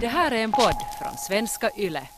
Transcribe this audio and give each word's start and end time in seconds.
Det 0.00 0.08
här 0.08 0.30
är 0.30 0.36
en 0.36 0.52
podd 0.52 0.76
från 0.98 1.16
svenska 1.18 1.70
YLE. 1.78 2.08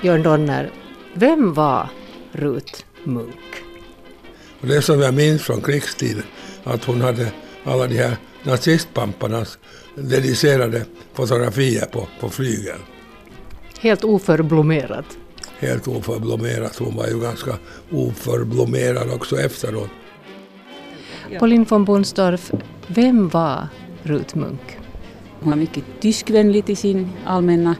Jörn 0.00 0.22
Donner, 0.22 0.70
vem 1.14 1.54
var 1.54 1.88
Ruth 2.32 2.80
Munk? 3.04 3.34
Och 4.60 4.66
det 4.66 4.82
som 4.82 5.00
jag 5.00 5.14
minns 5.14 5.42
från 5.42 5.60
krigstiden, 5.60 6.24
att 6.64 6.84
hon 6.84 7.00
hade 7.00 7.32
alla 7.64 7.86
de 7.86 7.98
här 7.98 8.16
nazistpamparnas 8.42 9.58
dedicerade 9.94 10.84
fotografier 11.12 11.86
på, 11.86 12.08
på 12.20 12.30
flygeln. 12.30 12.80
Helt 13.80 14.04
oförblommerad. 14.04 15.04
Helt 15.58 15.88
oförblommerat. 15.88 16.76
Hon 16.76 16.96
var 16.96 17.06
ju 17.06 17.20
ganska 17.20 17.56
oförblommerad 17.90 19.10
också 19.10 19.40
efteråt. 19.40 19.90
Pauline 21.38 21.64
von 21.68 21.84
Bunsdorf, 21.84 22.52
vem 22.86 23.28
var 23.28 23.68
Ruth 24.02 24.36
Munk? 24.36 24.78
Hon 25.40 25.50
var 25.50 25.56
mycket 25.56 25.84
tyskvänlig 26.00 26.70
i 26.70 26.76
sin 26.76 27.10
allmänna 27.24 27.76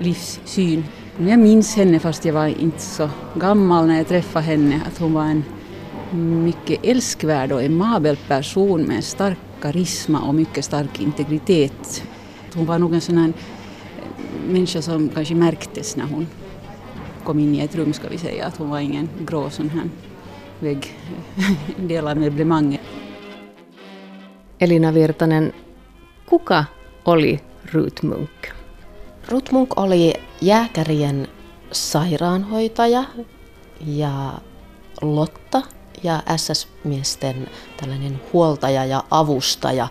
livssyn. 0.00 0.84
Men 1.16 1.28
jag 1.28 1.38
minns 1.38 1.76
henne, 1.76 1.98
fast 1.98 2.24
jag 2.24 2.32
var 2.32 2.46
inte 2.46 2.80
så 2.80 3.10
gammal 3.34 3.86
när 3.86 3.96
jag 3.96 4.08
träffade 4.08 4.44
henne, 4.44 4.80
att 4.86 4.98
hon 4.98 5.12
var 5.12 5.24
en 5.24 5.44
mycket 6.44 6.84
älskvärd 6.84 7.52
och 7.52 7.62
amabel 7.62 8.16
person 8.16 8.82
med 8.82 9.04
stark 9.04 9.38
karisma 9.62 10.20
och 10.20 10.34
mycket 10.34 10.64
stark 10.64 11.00
integritet. 11.00 12.02
Hon 12.54 12.66
var 12.66 12.78
nog 12.78 12.94
en 12.94 13.00
sån 13.00 13.18
här 13.18 13.32
människa 14.48 14.82
som 14.82 15.08
kanske 15.08 15.34
märktes 15.34 15.96
när 15.96 16.04
hon 16.04 16.26
kom 17.24 17.38
in 17.38 17.54
i 17.54 17.60
ett 17.60 17.74
rum, 17.74 17.92
ska 17.92 18.08
vi 18.08 18.18
säga, 18.18 18.46
att 18.46 18.56
hon 18.56 18.70
var 18.70 18.78
ingen 18.78 19.08
grå 19.26 19.50
sån 19.50 19.70
här 19.70 19.88
väggdelad 20.60 22.16
möblemang. 22.22 22.78
Elina 24.58 24.92
Virtanen, 24.92 25.52
kuka 26.28 26.66
oli 27.04 27.40
Ruth 27.62 28.04
Munk? 28.04 28.52
Ruth 29.28 29.52
Munk 29.52 29.78
oli 29.78 30.14
jääkärien 30.40 31.26
sairaanhoitaja 31.70 33.04
ja 33.80 34.32
Lotta 35.00 35.62
ja 36.02 36.22
SS-miesten 36.36 37.48
tällainen 37.76 38.20
huoltaja 38.32 38.84
ja 38.84 39.04
avustaja. 39.10 39.88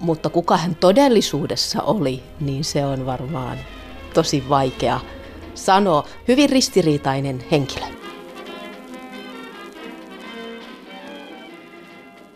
Mutta 0.00 0.28
kuka 0.28 0.56
hän 0.56 0.74
todellisuudessa 0.74 1.82
oli, 1.82 2.22
niin 2.40 2.64
se 2.64 2.86
on 2.86 3.06
varmaan 3.06 3.58
tosi 4.14 4.44
vaikea 4.48 5.00
sanoo 5.54 6.06
Hyvin 6.28 6.50
ristiriitainen 6.50 7.42
henkilö. 7.50 7.86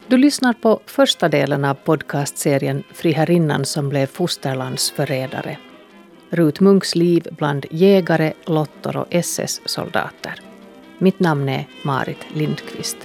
Du 0.08 0.16
lyssnar 0.16 0.52
på 0.52 0.80
första 0.86 1.28
delen 1.28 1.64
av 1.64 1.74
podcastserien 1.74 2.84
Friherrinnan 2.92 3.64
som 3.64 3.88
blev 3.88 4.06
fosterlandsförrädare. 4.06 5.58
Rut 6.30 6.60
Munks 6.60 6.94
liv 6.94 7.26
bland 7.30 7.66
jägare, 7.70 8.32
lottor 8.44 8.96
och 8.96 9.06
SS-soldater. 9.10 10.40
Mitt 10.98 11.20
namn 11.20 11.48
är 11.48 11.66
Marit 11.82 12.26
Lindqvist. 12.34 12.96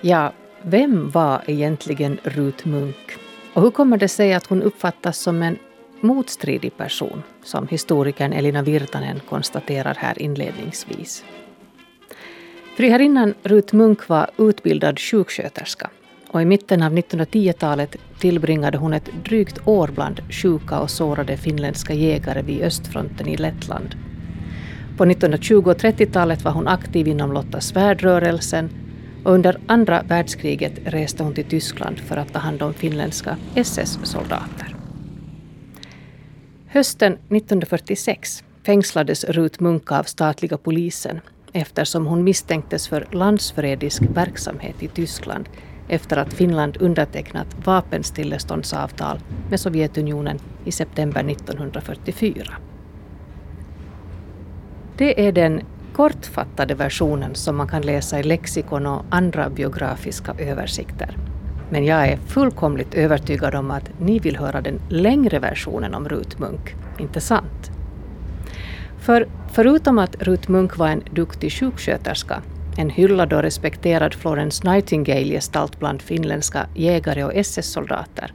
Ja, 0.00 0.32
vem 0.62 1.10
var 1.10 1.42
egentligen 1.46 2.18
Rut 2.22 2.64
Munk? 2.64 3.16
Och 3.54 3.62
hur 3.62 3.70
kommer 3.70 3.96
det 3.96 4.08
sig 4.08 4.34
att 4.34 4.46
hon 4.46 4.62
uppfattas 4.62 5.18
som 5.18 5.42
en 5.42 5.58
motstridig 6.04 6.76
person, 6.76 7.22
som 7.42 7.68
historikern 7.68 8.32
Elina 8.32 8.62
Virtanen 8.62 9.20
konstaterar 9.28 9.94
här 9.94 10.22
inledningsvis? 10.22 11.24
Friherrinnan 12.76 13.34
Ruth 13.42 13.74
Munk 13.74 14.08
var 14.08 14.30
utbildad 14.38 15.00
sjuksköterska 15.00 15.90
och 16.28 16.42
i 16.42 16.44
mitten 16.44 16.82
av 16.82 16.92
1910-talet 16.92 17.96
tillbringade 18.18 18.78
hon 18.78 18.92
ett 18.92 19.10
drygt 19.24 19.68
år 19.68 19.90
bland 19.94 20.20
sjuka 20.32 20.78
och 20.80 20.90
sårade 20.90 21.36
finländska 21.36 21.94
jägare 21.94 22.42
vid 22.42 22.62
östfronten 22.62 23.28
i 23.28 23.36
Lettland. 23.36 23.94
På 24.96 25.04
1920 25.04 25.62
och 25.70 25.76
30-talet 25.76 26.44
var 26.44 26.52
hon 26.52 26.68
aktiv 26.68 27.08
inom 27.08 27.32
Lotta 27.32 27.60
Svärdrörelsen 27.60 28.70
och 29.24 29.32
under 29.32 29.60
andra 29.66 30.02
världskriget 30.02 30.72
reste 30.84 31.22
hon 31.22 31.34
till 31.34 31.44
Tyskland 31.44 31.98
för 31.98 32.16
att 32.16 32.32
ta 32.32 32.38
hand 32.38 32.62
om 32.62 32.74
finländska 32.74 33.36
SS-soldater. 33.54 34.83
Hösten 36.74 37.12
1946 37.12 38.44
fängslades 38.66 39.24
Rut 39.24 39.60
Munk 39.60 39.92
av 39.92 40.02
statliga 40.02 40.56
polisen 40.56 41.20
eftersom 41.52 42.06
hon 42.06 42.24
misstänktes 42.24 42.88
för 42.88 43.06
landsförrädisk 43.12 44.02
verksamhet 44.02 44.82
i 44.82 44.88
Tyskland 44.88 45.48
efter 45.88 46.16
att 46.16 46.34
Finland 46.34 46.76
undertecknat 46.80 47.46
vapenstilleståndsavtal 47.64 49.20
med 49.50 49.60
Sovjetunionen 49.60 50.38
i 50.64 50.72
september 50.72 51.30
1944. 51.30 52.54
Det 54.96 55.26
är 55.26 55.32
den 55.32 55.60
kortfattade 55.92 56.74
versionen 56.74 57.34
som 57.34 57.56
man 57.56 57.68
kan 57.68 57.82
läsa 57.82 58.20
i 58.20 58.22
lexikon 58.22 58.86
och 58.86 59.04
andra 59.10 59.50
biografiska 59.50 60.34
översikter. 60.38 61.16
Men 61.70 61.84
jag 61.84 62.08
är 62.08 62.16
fullkomligt 62.16 62.94
övertygad 62.94 63.54
om 63.54 63.70
att 63.70 63.90
ni 64.00 64.18
vill 64.18 64.36
höra 64.36 64.60
den 64.60 64.80
längre 64.88 65.38
versionen 65.38 65.94
om 65.94 66.08
Rut 66.08 66.38
Munk, 66.38 66.74
inte 66.98 67.20
sant? 67.20 67.70
För 68.98 69.28
förutom 69.52 69.98
att 69.98 70.22
Rut 70.22 70.48
Munk 70.48 70.76
var 70.76 70.88
en 70.88 71.02
duktig 71.10 71.52
sjuksköterska, 71.52 72.42
en 72.76 72.90
hyllad 72.90 73.32
och 73.32 73.42
respekterad 73.42 74.14
Florence 74.14 74.70
Nightingale-gestalt 74.70 75.78
bland 75.78 76.02
finländska 76.02 76.66
jägare 76.74 77.24
och 77.24 77.34
SS-soldater, 77.34 78.32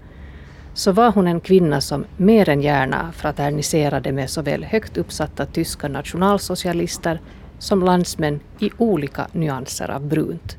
så 0.73 0.91
var 0.91 1.11
hon 1.11 1.27
en 1.27 1.39
kvinna 1.39 1.81
som 1.81 2.05
mer 2.17 2.49
än 2.49 2.61
gärna 2.61 3.11
fraterniserade 3.11 4.11
med 4.11 4.29
såväl 4.29 4.63
högt 4.63 4.97
uppsatta 4.97 5.45
tyska 5.45 5.87
nationalsocialister 5.87 7.21
som 7.59 7.83
landsmän 7.83 8.39
i 8.59 8.71
olika 8.77 9.27
nyanser 9.31 9.91
av 9.91 10.07
brunt. 10.07 10.57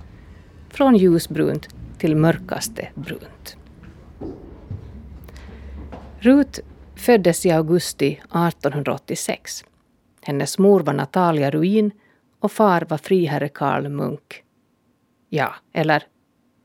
Från 0.70 0.96
ljusbrunt 0.96 1.68
till 2.00 2.16
mörkaste 2.16 2.88
brunt. 2.94 3.56
Ruth 6.18 6.60
föddes 6.96 7.46
i 7.46 7.50
augusti 7.50 8.12
1886. 8.12 9.64
Hennes 10.22 10.58
mor 10.58 10.80
var 10.80 10.92
Natalia 10.92 11.50
Ruin 11.50 11.90
och 12.40 12.52
far 12.52 12.86
var 12.88 12.98
friherre 12.98 13.48
Karl 13.48 13.88
Munk. 13.88 14.42
Ja, 15.28 15.54
eller 15.72 16.02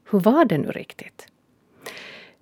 hur 0.09 0.19
var 0.19 0.45
det 0.45 0.57
nu 0.57 0.67
riktigt? 0.67 1.27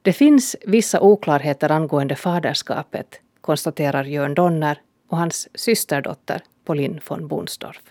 Det 0.02 0.14
finns 0.14 0.56
vissa 0.66 1.02
oklarheter 1.02 1.72
angående 1.72 2.16
faderskapet, 2.16 3.22
konstaterar 3.42 4.04
Jörn 4.04 4.34
Donner 4.34 4.82
och 5.10 5.18
hans 5.18 5.48
systerdotter 5.56 6.44
Pauline 6.66 7.00
von 7.10 7.28
Bonsdorf. 7.28 7.82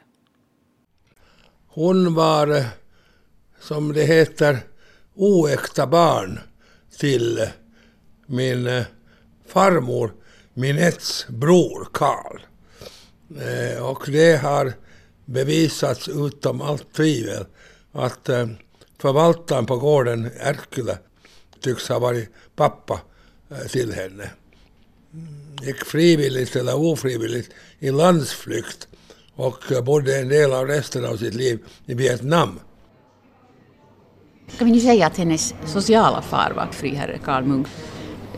Hon 1.67 2.15
var, 2.15 2.57
eh, 2.57 2.67
som 3.61 3.93
det 3.93 4.05
heter, 4.05 4.59
oäkta 5.15 5.87
barn 5.87 6.41
till 6.99 7.49
min 8.27 8.67
eh, 8.67 8.73
farmor, 8.73 8.89
farmor, 9.47 10.13
Minettes 10.55 11.27
bror 11.29 11.89
Karl. 11.93 12.41
Eh, 13.41 13.83
och 13.83 14.05
det 14.07 14.37
har 14.37 14.73
bevisats 15.25 16.09
utom 16.09 16.61
allt 16.61 16.93
tvivel 16.93 17.45
att 17.93 18.29
eh, 18.29 18.47
förvaltaren 18.99 19.67
på 19.67 19.77
gården, 19.77 20.31
Erkyle, 20.41 20.99
tycks 21.61 21.89
ha 21.89 21.99
varit 21.99 22.29
pappa 22.57 23.01
till 23.69 23.93
henne. 23.93 24.31
Gick 25.63 25.85
frivilligt 25.85 26.57
eller 26.57 26.77
ofrivilligt 26.77 27.51
i 27.79 27.91
landsflykt 27.91 28.89
och 29.35 29.85
bodde 29.85 30.21
en 30.21 30.29
del 30.29 30.53
av 30.53 30.67
resten 30.67 31.05
av 31.05 31.17
sitt 31.17 31.35
liv 31.35 31.59
i 31.87 31.95
Vietnam. 31.95 32.61
Kan 34.59 34.67
vi 34.67 34.73
nu 34.73 34.81
säga 34.81 35.07
att 35.07 35.19
hennes 35.19 35.55
sociala 35.65 36.23
far 36.23 36.53
var 36.57 36.67
friherre 36.67 37.19
Karl 37.25 37.45
Munk. 37.45 37.67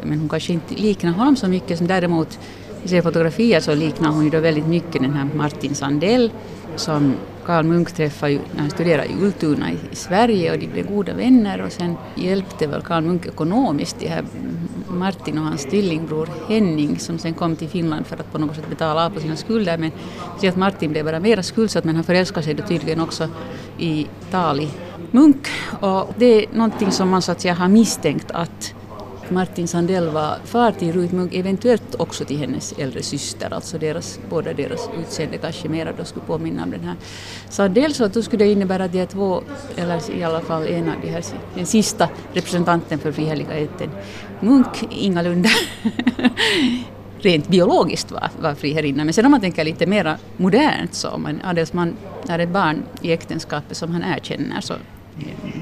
Men 0.02 0.18
hon 0.18 0.28
kanske 0.28 0.52
inte 0.52 0.74
liknar 0.74 1.12
honom 1.12 1.36
så 1.36 1.48
mycket. 1.48 1.78
Som 1.78 1.86
däremot 1.86 2.38
i 2.84 2.88
ser 2.88 3.02
fotografier 3.02 3.60
så 3.60 3.74
liknar 3.74 4.10
hon 4.10 4.24
ju 4.24 4.30
då 4.30 4.40
väldigt 4.40 4.66
mycket 4.66 5.02
den 5.02 5.14
här 5.14 5.28
Martin 5.34 5.74
Sandell 5.74 6.30
som 6.76 7.14
Karl 7.44 7.64
Munk 7.64 7.92
träffade 7.92 8.32
ju 8.32 8.38
när 8.52 8.60
han 8.60 8.70
studerade 8.70 9.08
i 9.08 9.14
Ultuna 9.20 9.72
i, 9.72 9.78
i 9.90 9.96
Sverige 9.96 10.52
och 10.52 10.58
de 10.58 10.66
blev 10.66 10.88
goda 10.88 11.14
vänner. 11.14 11.62
Och 11.62 11.72
sen 11.72 11.96
hjälpte 12.14 12.66
väl 12.66 12.82
Karl 12.82 13.02
Munk 13.02 13.26
ekonomiskt 13.26 14.00
de 14.00 14.08
här 14.08 14.24
Martin 14.88 15.38
och 15.38 15.44
hans 15.44 15.64
tvillingbror 15.64 16.28
Henning 16.48 16.98
som 16.98 17.18
sen 17.18 17.34
kom 17.34 17.56
till 17.56 17.68
Finland 17.68 18.06
för 18.06 18.16
att 18.16 18.32
på 18.32 18.38
något 18.38 18.56
sätt 18.56 18.70
betala 18.70 19.06
av 19.06 19.10
på 19.10 19.20
sina 19.20 19.36
skulder. 19.36 19.78
Men 19.78 19.90
så 20.40 20.48
att 20.48 20.56
Martin 20.56 20.90
blev 20.90 21.04
bara 21.04 21.20
mera 21.20 21.42
skuldsatt 21.42 21.84
men 21.84 21.94
han 21.94 22.04
förälskade 22.04 22.44
sig 22.44 22.54
då 22.54 22.62
tydligen 22.62 23.00
också 23.00 23.28
i 23.78 24.06
Tali 24.30 24.68
Munk 25.14 25.48
och 25.80 26.14
det 26.18 26.44
är 26.44 26.46
någonting 26.52 26.92
som 26.92 27.08
man 27.08 27.22
så 27.22 27.32
att 27.32 27.40
säga 27.40 27.54
har 27.54 27.68
misstänkt 27.68 28.30
att 28.30 28.74
Martin 29.28 29.68
Sandell 29.68 30.08
var 30.08 30.36
far 30.44 30.72
till 30.72 30.92
Ruth 30.92 31.14
Munk, 31.14 31.34
eventuellt 31.34 31.94
också 31.98 32.24
till 32.24 32.38
hennes 32.38 32.72
äldre 32.72 33.02
syster, 33.02 33.54
alltså 33.54 33.78
deras, 33.78 34.18
båda 34.30 34.52
deras 34.52 34.88
utseende 35.00 35.38
kanske 35.38 35.68
mera 35.68 35.92
då 35.92 36.04
skulle 36.04 36.26
påminna 36.26 36.62
om 36.62 36.70
den 36.70 36.80
här 36.80 36.94
Sandell, 37.48 37.94
så 37.94 38.04
att 38.04 38.14
då 38.14 38.22
skulle 38.22 38.44
det 38.44 38.52
innebära 38.52 38.84
att 38.84 38.92
de 38.92 39.00
är 39.00 39.06
två, 39.06 39.42
eller 39.76 40.10
i 40.10 40.24
alla 40.24 40.40
fall 40.40 40.66
en 40.66 40.88
av 40.88 40.94
de 41.02 41.08
här, 41.08 41.24
den 41.54 41.66
sista 41.66 42.08
representanten 42.32 42.98
för 42.98 43.12
friherligheten. 43.12 43.90
Munk 44.40 44.88
ingalunda 44.90 45.50
rent 47.18 47.48
biologiskt 47.48 48.10
var, 48.10 48.30
var 48.40 48.54
friherrinna. 48.54 49.04
Men 49.04 49.14
sen 49.14 49.24
om 49.24 49.30
man 49.30 49.40
tänker 49.40 49.64
lite 49.64 49.86
mer 49.86 50.16
modernt 50.36 50.94
så 50.94 51.08
om 51.08 51.26
en 51.26 51.40
adelsman 51.44 51.96
är 52.28 52.38
ett 52.38 52.48
barn 52.48 52.82
i 53.02 53.12
äktenskapet 53.12 53.76
som 53.76 53.92
han 53.92 54.02
erkänner 54.02 54.60
så 54.60 54.74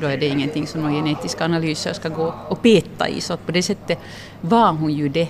då 0.00 0.06
är 0.06 0.16
det 0.16 0.26
ingenting 0.26 0.66
som 0.66 0.80
några 0.80 0.94
genetiska 0.94 1.44
analyser 1.44 1.92
ska 1.92 2.08
gå 2.08 2.34
och 2.48 2.62
peta 2.62 3.08
i. 3.08 3.20
Så 3.20 3.32
att 3.32 3.46
på 3.46 3.52
det 3.52 3.62
sättet 3.62 3.98
var 4.40 4.72
hon 4.72 4.92
ju 4.92 5.08
det. 5.08 5.28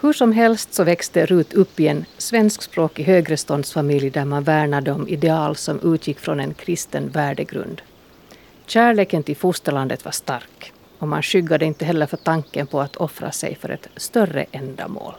Hur 0.00 0.12
som 0.12 0.32
helst 0.32 0.74
så 0.74 0.84
växte 0.84 1.26
Rut 1.26 1.52
upp 1.54 1.80
i 1.80 1.88
en 1.88 2.04
svenskspråkig 2.18 3.04
högreståndsfamilj 3.04 4.10
där 4.10 4.24
man 4.24 4.42
värnade 4.42 4.92
om 4.92 5.08
ideal 5.08 5.56
som 5.56 5.94
utgick 5.94 6.18
från 6.18 6.40
en 6.40 6.54
kristen 6.54 7.08
värdegrund. 7.08 7.82
Kärleken 8.66 9.22
till 9.22 9.36
fosterlandet 9.36 10.04
var 10.04 10.12
stark 10.12 10.72
och 10.98 11.08
man 11.08 11.22
skyggade 11.22 11.64
inte 11.64 11.84
heller 11.84 12.06
för 12.06 12.16
tanken 12.16 12.66
på 12.66 12.80
att 12.80 12.96
offra 12.96 13.32
sig 13.32 13.54
för 13.54 13.68
ett 13.68 13.88
större 13.96 14.46
ändamål. 14.52 15.14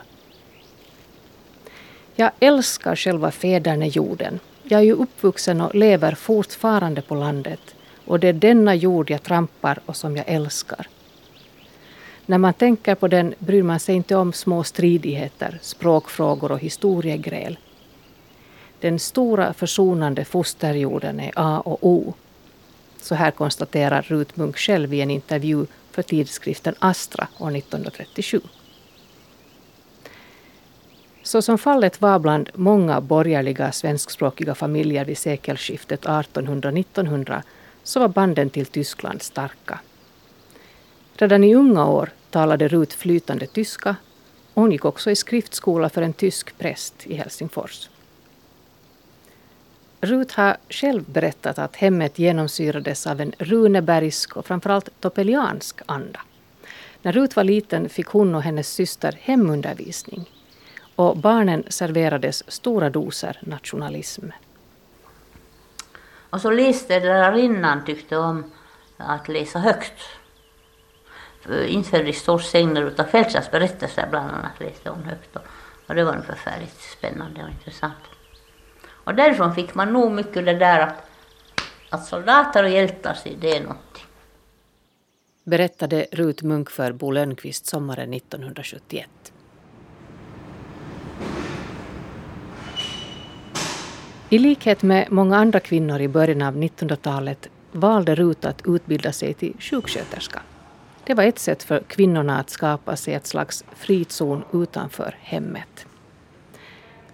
Jag 2.16 2.32
älskar 2.40 2.96
själva 2.96 3.32
fädernejorden. 3.32 4.40
Jag 4.64 4.80
är 4.80 4.84
ju 4.84 4.94
uppvuxen 4.94 5.62
och 5.62 5.76
lever 5.76 6.16
fortfarande 6.16 7.02
på 7.02 7.16
landet 7.16 7.76
och 8.06 8.20
det 8.20 8.28
är 8.28 8.34
denna 8.34 8.76
jord 8.76 9.10
jag 9.10 9.24
trampar 9.24 9.80
och 9.86 9.96
som 9.96 10.18
jag 10.18 10.26
älskar. 10.28 10.88
När 12.26 12.38
man 12.38 12.54
tänker 12.54 12.96
på 12.96 13.08
den 13.08 13.34
bryr 13.40 13.64
man 13.64 13.80
sig 13.80 13.96
inte 13.96 14.16
om 14.16 14.34
små 14.34 14.64
stridigheter, 14.64 15.60
språkfrågor 15.62 16.52
och 16.52 16.60
historiegräl. 16.60 17.58
Den 18.80 19.00
stora 19.00 19.54
försonande 19.54 20.26
fosterjorden 20.26 21.20
är 21.20 21.32
A 21.36 21.62
och 21.66 21.78
O. 21.82 22.14
Så 23.02 23.16
här 23.16 23.32
konstaterar 23.32 24.02
Ruth 24.02 24.40
Munk 24.40 24.58
själv 24.58 24.94
i 24.94 25.02
en 25.02 25.12
intervju 25.12 25.66
för 25.92 26.02
tidskriften 26.02 26.76
Astra 26.80 27.28
år 27.40 27.56
1937. 27.56 28.42
Så 31.24 31.42
som 31.42 31.58
fallet 31.58 32.02
var 32.02 32.20
bland 32.20 32.50
många 32.54 33.02
borgerliga 33.02 33.72
svenskspråkiga 33.72 34.56
familjer 34.56 35.06
vid 35.06 35.18
sekelskiftet 35.18 36.06
1800-1900 36.06 37.42
så 37.84 38.00
var 38.00 38.08
banden 38.08 38.50
till 38.50 38.66
Tyskland 38.66 39.22
starka. 39.22 39.80
Redan 41.16 41.44
i 41.44 41.56
unga 41.56 41.86
år 41.86 42.10
talade 42.30 42.68
Rut 42.68 42.94
flytande 42.94 43.48
tyska 43.48 43.96
och 44.54 44.62
hon 44.62 44.72
gick 44.72 44.86
också 44.86 45.12
i 45.12 45.16
skriftskola 45.16 45.90
för 45.90 46.02
en 46.02 46.14
tysk 46.14 46.58
präst 46.58 47.08
i 47.08 47.16
Helsingfors. 47.16 47.90
Rut 50.02 50.32
har 50.32 50.58
själv 50.70 51.04
berättat 51.04 51.60
att 51.60 51.76
hemmet 51.76 52.20
genomsyrades 52.20 53.08
av 53.08 53.22
en 53.22 53.34
runebergsk 53.38 54.38
och 54.38 54.46
framförallt 54.46 54.90
topeliansk 55.00 55.82
anda. 55.86 56.20
När 57.02 57.12
Rut 57.12 57.36
var 57.36 57.44
liten 57.44 57.90
fick 57.90 58.08
hon 58.08 58.36
och 58.36 58.44
hennes 58.44 58.74
syster 58.74 59.18
hemundervisning 59.22 60.33
och 60.96 61.18
barnen 61.18 61.64
serverades 61.68 62.52
stora 62.52 62.90
doser 62.90 63.40
nationalism. 63.42 64.30
Och 66.30 66.42
så 66.42 66.52
läste 66.52 67.00
lärarinnan 67.00 67.86
tyckte 67.86 68.18
om 68.18 68.52
att 68.98 69.28
läsa 69.28 69.60
högt. 69.60 70.02
Inför 71.68 72.12
Stors 72.12 72.46
sägner 72.46 72.94
av 72.98 73.04
Fältsas 73.04 73.52
berättelser 73.52 74.08
bland 74.10 74.32
annat 74.32 74.60
läste 74.60 74.90
hon 74.90 75.04
högt. 75.04 75.36
Och 75.88 75.96
det 75.96 76.04
var 76.04 76.22
förfärligt 76.22 76.82
spännande 76.82 77.44
och 77.44 77.50
intressant. 77.50 78.04
Och 78.86 79.16
därifrån 79.16 79.56
fick 79.56 79.76
man 79.76 79.94
nog 79.94 80.12
mycket 80.12 80.46
det 80.46 80.54
där 80.54 80.80
att, 80.80 81.10
att 81.90 82.06
soldater 82.06 82.64
och 82.64 82.70
hjältar, 82.70 83.18
det 83.40 83.58
är 83.58 83.62
någonting. 83.62 84.06
Berättade 85.44 86.06
Rut 86.12 86.42
Munk 86.42 86.70
för 86.70 86.92
Bo 86.92 87.12
Lönnqvist 87.12 87.66
sommaren 87.66 88.14
1971. 88.14 89.33
I 94.34 94.40
likhet 94.40 94.84
med 94.84 95.12
många 95.12 95.38
andra 95.38 95.60
kvinnor 95.60 96.02
i 96.02 96.08
början 96.08 96.42
av 96.42 96.56
1900-talet 96.56 97.50
valde 97.72 98.16
Rut 98.16 98.46
att 98.46 98.62
utbilda 98.66 99.12
sig 99.12 99.34
till 99.34 99.54
sjuksköterska. 99.60 100.42
Det 101.04 101.14
var 101.14 101.24
ett 101.24 101.40
sätt 101.40 101.64
för 101.64 101.80
kvinnorna 101.80 102.40
att 102.40 102.50
skapa 102.50 102.96
sig 102.96 103.14
ett 103.14 103.28
slags 103.28 103.66
frizon 103.76 104.44
utanför 104.54 105.16
hemmet. 105.22 105.86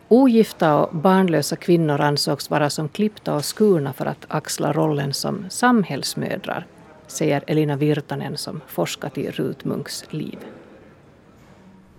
Ogifta 0.07 0.75
och 0.75 0.95
barnlösa 0.95 1.56
kvinnor 1.56 2.01
ansågs 2.01 2.50
vara 2.50 2.69
som 2.69 2.89
klippta 2.89 3.36
och 3.36 3.45
skurna 3.45 3.94
för 3.94 4.06
att 4.06 4.25
axla 4.27 4.74
rollen 4.74 5.13
som 5.13 5.45
samhällsmödrar, 5.50 6.65
säger 7.07 7.44
Elina 7.48 7.75
Virtanen 7.75 8.38
som 8.38 8.62
forskat 8.68 9.18
i 9.18 9.31
Rut 9.31 9.65
Munks 9.65 10.06
liv. 10.10 10.39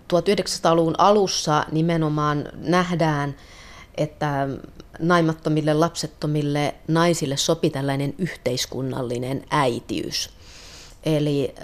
1900-luvun 0.08 0.94
alussa 0.98 1.64
nimenomaan 1.72 2.48
nähdään, 2.64 3.34
että 3.94 4.48
naimattomille 5.00 5.74
lapsettomille 5.74 6.74
naisille 6.88 7.36
sopi 7.36 7.70
tällainen 7.70 8.14
yhteiskunnallinen 8.18 9.44
äitiys. 9.50 10.30
Eli 11.04 11.54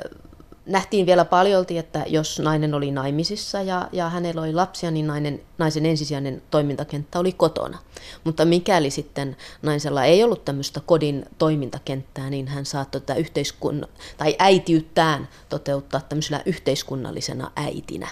nähtiin 0.67 1.07
vielä 1.07 1.25
paljolti, 1.25 1.79
että 1.79 2.05
jos 2.07 2.39
nainen 2.39 2.75
oli 2.75 2.91
naimisissa 2.91 3.63
ja, 3.63 3.89
ja 3.93 4.09
hänellä 4.09 4.43
oli 4.43 4.53
lapsia, 4.53 4.91
niin 4.91 5.07
nainen, 5.07 5.41
naisen 5.59 5.87
ensisijainen 5.87 6.43
toimintakenttä 6.51 7.19
oli 7.19 7.33
kotona. 7.33 7.79
Mutta 8.25 8.45
mikäli 8.45 8.91
sitten 8.91 9.37
naisella 9.63 10.05
ei 10.05 10.25
ollut 10.25 10.45
tämmöistä 10.45 10.81
kodin 10.87 11.25
toimintakenttää, 11.39 12.31
niin 12.31 12.49
hän 12.49 12.67
saattoi 12.67 13.01
tätä 13.01 13.15
yhteiskun- 13.15 13.89
tai 14.17 14.37
äitiyttään 14.39 15.29
toteuttaa 15.49 16.01
tämmöisellä 16.01 16.43
yhteiskunnallisena 16.47 17.51
äitinä. 17.57 18.09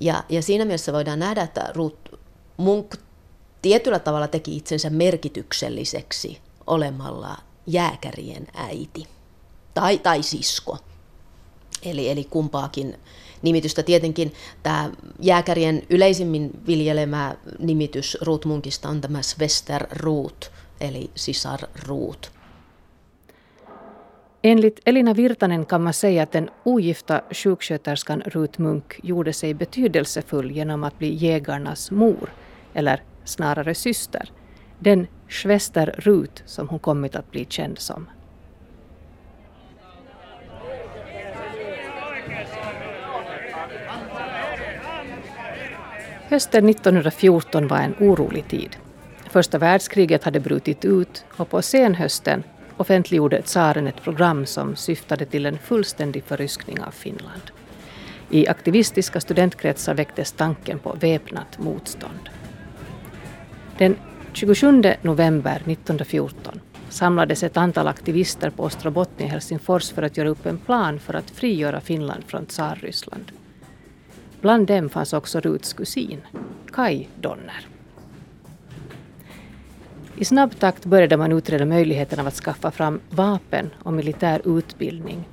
Ja, 0.00 0.24
ja 0.28 0.42
siinä 0.42 0.64
mielessä 0.64 0.92
voidaan 0.92 1.18
nähdä, 1.18 1.42
että 1.42 1.70
Ruth 1.74 2.14
Munk 2.56 2.96
tietyllä 3.62 3.98
tavalla 3.98 4.28
teki 4.28 4.56
itsensä 4.56 4.90
merkitykselliseksi 4.90 6.40
olemalla 6.66 7.36
jääkärien 7.66 8.46
äiti 8.54 9.06
tai, 9.74 9.98
tai 9.98 10.22
sisko. 10.22 10.78
Eli, 11.82 12.08
eli 12.08 12.24
kumpaakin 12.24 12.98
nimitystä. 13.42 13.82
Tietenkin 13.82 14.34
tämä 14.62 14.90
jääkärien 15.20 15.82
yleisimmin 15.90 16.50
viljelemä 16.66 17.36
nimitys 17.58 18.18
Ruutmunkista 18.20 18.88
on 18.88 19.00
tämä 19.00 19.22
Svester 19.22 19.86
Ruut, 19.90 20.52
eli 20.80 21.10
sisar 21.14 21.60
Ruut. 21.86 22.32
Enligt 24.44 24.80
Elina 24.86 25.16
Virtanen 25.16 25.66
kan 25.66 25.80
man 25.80 25.92
säga 25.92 26.22
att 26.22 26.32
den 26.32 26.50
ogifta 26.64 27.22
sjuksköterskan 27.32 28.22
Rut 28.34 28.58
Munk 28.58 28.94
gjorde 29.02 29.32
sig 29.32 29.54
betydelsefull 29.54 30.50
genom 30.50 30.84
att 30.84 30.98
bli 30.98 31.16
jägarnas 31.20 31.90
mor, 31.90 32.30
eller 32.74 33.02
snarare 33.24 33.74
syster, 33.74 34.30
den 34.78 35.06
Schwester-Ruth 35.28 36.42
som 36.46 36.68
hon 36.68 36.78
kommit 36.78 37.16
att 37.16 37.30
bli 37.30 37.46
känd 37.48 37.78
som. 37.78 38.06
Hösten 46.28 46.68
1914 46.68 47.68
var 47.68 47.78
en 47.78 47.94
orolig 48.00 48.48
tid. 48.48 48.76
Första 49.30 49.58
världskriget 49.58 50.24
hade 50.24 50.40
brutit 50.40 50.84
ut 50.84 51.24
och 51.36 51.50
på 51.50 51.62
senhösten 51.62 52.42
offentliggjorde 52.76 53.42
tsaren 53.42 53.86
ett 53.86 54.02
program 54.02 54.46
som 54.46 54.76
syftade 54.76 55.24
till 55.24 55.46
en 55.46 55.58
fullständig 55.58 56.24
förryskning 56.24 56.80
av 56.80 56.90
Finland. 56.90 57.42
I 58.30 58.48
aktivistiska 58.48 59.20
studentkretsar 59.20 59.94
väcktes 59.94 60.32
tanken 60.32 60.78
på 60.78 60.96
väpnat 61.00 61.58
motstånd. 61.58 62.30
Den 63.80 63.96
27 64.32 64.82
november 65.02 65.56
1914 65.56 66.60
samlades 66.88 67.42
ett 67.42 67.56
antal 67.56 67.88
aktivister 67.88 68.50
på 68.50 68.62
Ostrobotten 68.62 69.26
i 69.26 69.28
Helsingfors 69.28 69.90
för 69.90 70.02
att 70.02 70.16
göra 70.16 70.28
upp 70.28 70.46
en 70.46 70.58
plan 70.58 70.98
för 70.98 71.14
att 71.14 71.30
frigöra 71.30 71.80
Finland 71.80 72.24
från 72.26 72.46
Tsarryssland. 72.46 73.32
Bland 74.40 74.66
dem 74.66 74.88
fanns 74.88 75.12
också 75.12 75.40
Ruts 75.40 75.72
kusin, 75.72 76.20
Kai 76.72 77.06
Donner. 77.20 77.66
I 80.16 80.24
snabb 80.24 80.58
takt 80.58 80.84
började 80.84 81.16
man 81.16 81.32
utreda 81.32 81.64
möjligheten 81.64 82.20
av 82.20 82.26
att 82.26 82.34
skaffa 82.34 82.70
fram 82.70 83.00
vapen 83.10 83.70
och 83.82 83.92
militär 83.92 84.58
utbildning. 84.58 85.28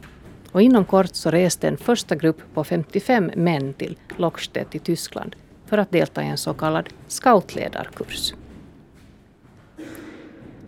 Och 0.51 0.61
inom 0.61 0.85
kort 0.85 1.15
så 1.15 1.31
reste 1.31 1.67
en 1.67 1.77
första 1.77 2.15
grupp 2.15 2.41
på 2.53 2.63
55 2.63 3.31
män 3.35 3.73
till 3.73 3.97
Lockstedt 4.17 4.75
i 4.75 4.79
Tyskland 4.79 5.35
för 5.67 5.77
att 5.77 5.91
delta 5.91 6.23
i 6.23 6.27
en 6.27 6.37
så 6.37 6.53
kallad 6.53 6.89
scoutledarkurs. 7.07 8.33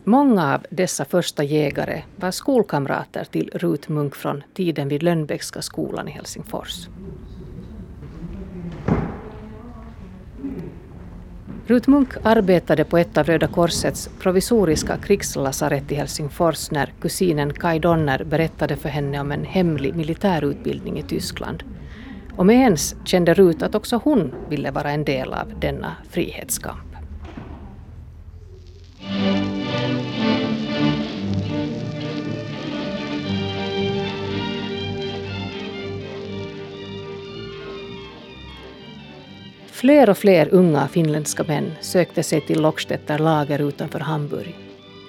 Många 0.03 0.53
av 0.53 0.65
dessa 0.69 1.05
första 1.05 1.43
jägare 1.43 2.03
var 2.15 2.31
skolkamrater 2.31 3.23
till 3.23 3.49
Rut 3.53 3.89
Munk 3.89 4.15
från 4.15 4.43
tiden 4.53 4.87
vid 4.87 5.03
Lönnbäckska 5.03 5.61
skolan 5.61 6.07
i 6.07 6.11
Helsingfors. 6.11 6.87
Rut 11.69 11.87
Munk 11.87 12.09
arbetade 12.23 12.83
på 12.83 12.97
ett 12.97 13.17
av 13.17 13.25
Röda 13.25 13.47
Korsets 13.47 14.09
provisoriska 14.19 14.97
krigslasarett 14.97 15.91
i 15.91 15.95
Helsingfors 15.95 16.71
när 16.71 16.93
kusinen 17.01 17.53
Kai 17.53 17.79
Donner 17.79 18.23
berättade 18.23 18.75
för 18.75 18.89
henne 18.89 19.19
om 19.19 19.31
en 19.31 19.45
hemlig 19.45 19.95
militärutbildning 19.95 20.99
i 20.99 21.03
Tyskland. 21.03 21.63
Och 22.39 22.45
med 22.45 22.55
ens 22.55 22.95
kände 23.05 23.33
Rut 23.33 23.61
att 23.61 23.75
också 23.75 24.01
hon 24.03 24.33
ville 24.49 24.71
vara 24.71 24.91
en 24.91 25.03
del 25.03 25.33
av 25.33 25.59
denna 25.59 25.95
frihetskamp. 26.09 26.95
Fler 39.67 40.09
och 40.09 40.17
fler 40.17 40.49
unga 40.51 40.87
finländska 40.87 41.43
män 41.43 41.71
sökte 41.81 42.23
sig 42.23 42.41
till 42.41 42.61
Lockstetter 42.61 43.19
lager 43.19 43.59
utanför 43.61 43.99
Hamburg. 43.99 44.55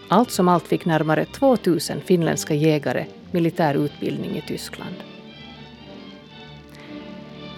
Allt 0.08 0.30
som 0.30 0.48
allt 0.48 0.68
fick 0.68 0.84
närmare 0.84 1.24
2000 1.24 2.00
finländska 2.00 2.54
jägare 2.54 3.06
militär 3.30 3.74
utbildning 3.74 4.30
i 4.36 4.42
Tyskland. 4.48 4.94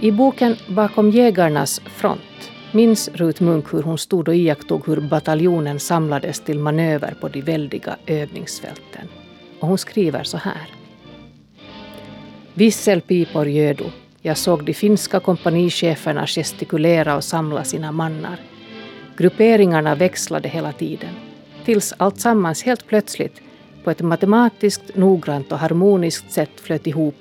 I 0.02 0.10
boken 0.12 0.56
Bakom 0.68 1.10
jägarnas 1.10 1.80
front 1.80 2.50
minns 2.72 3.08
Rut 3.08 3.40
Munk 3.40 3.74
hur 3.74 3.82
hon 3.82 3.98
stod 3.98 4.28
och 4.28 4.36
iakttog 4.36 4.86
hur 4.86 5.00
bataljonen 5.00 5.80
samlades 5.80 6.40
till 6.40 6.58
manöver 6.58 7.14
på 7.20 7.28
de 7.28 7.40
väldiga 7.40 7.96
övningsfälten. 8.06 9.08
Och 9.60 9.68
hon 9.68 9.78
skriver 9.78 10.22
så 10.22 10.36
här. 10.36 10.74
Visselpipor 12.54 13.48
gödo 13.48 13.84
jag 14.22 14.36
såg 14.36 14.64
de 14.64 14.74
finska 14.74 15.20
kompanicheferna 15.20 16.26
gestikulera 16.26 17.16
och 17.16 17.24
samla 17.24 17.64
sina 17.64 17.92
mannar. 17.92 18.40
Grupperingarna 19.16 19.94
växlade 19.94 20.48
hela 20.48 20.72
tiden. 20.72 21.14
Tills 21.64 21.94
alltsammans 21.96 22.62
helt 22.62 22.86
plötsligt 22.86 23.40
på 23.84 23.90
ett 23.90 24.00
matematiskt 24.00 24.96
noggrant 24.96 25.52
och 25.52 25.58
harmoniskt 25.58 26.32
sätt 26.32 26.60
flöt 26.60 26.86
ihop 26.86 27.16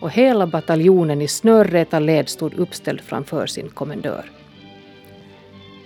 och 0.00 0.10
hela 0.10 0.46
bataljonen 0.46 1.22
i 1.22 1.28
snörräta 1.28 1.98
led 1.98 2.28
stod 2.28 2.54
uppställd 2.54 3.00
framför 3.00 3.46
sin 3.46 3.68
kommendör. 3.68 4.30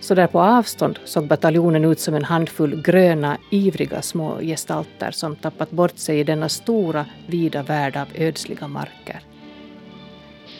Så 0.01 0.15
där 0.15 0.27
på 0.27 0.41
avstånd 0.41 0.99
såg 1.05 1.27
bataljonen 1.27 1.85
ut 1.85 2.01
som 2.01 2.15
en 2.15 2.25
handfull 2.25 2.83
gröna, 2.83 3.39
ivriga 3.51 4.03
små 4.03 4.39
gestalter 4.41 5.11
som 5.11 5.37
tappat 5.37 5.71
bort 5.71 5.99
sig 5.99 6.21
i 6.21 6.25
denna 6.25 6.49
stora, 6.49 7.07
vida 7.27 7.63
värld 7.63 7.97
av 7.97 8.09
ödsliga 8.15 8.69
marker. 8.69 9.21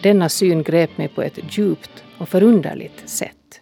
Denna 0.03 0.29
syn 0.29 0.63
grep 0.63 0.99
mig 0.99 1.09
på 1.09 1.23
ett 1.23 1.59
djupt 1.59 2.05
och 2.19 2.29
förunderligt 2.29 3.09
sätt. 3.09 3.61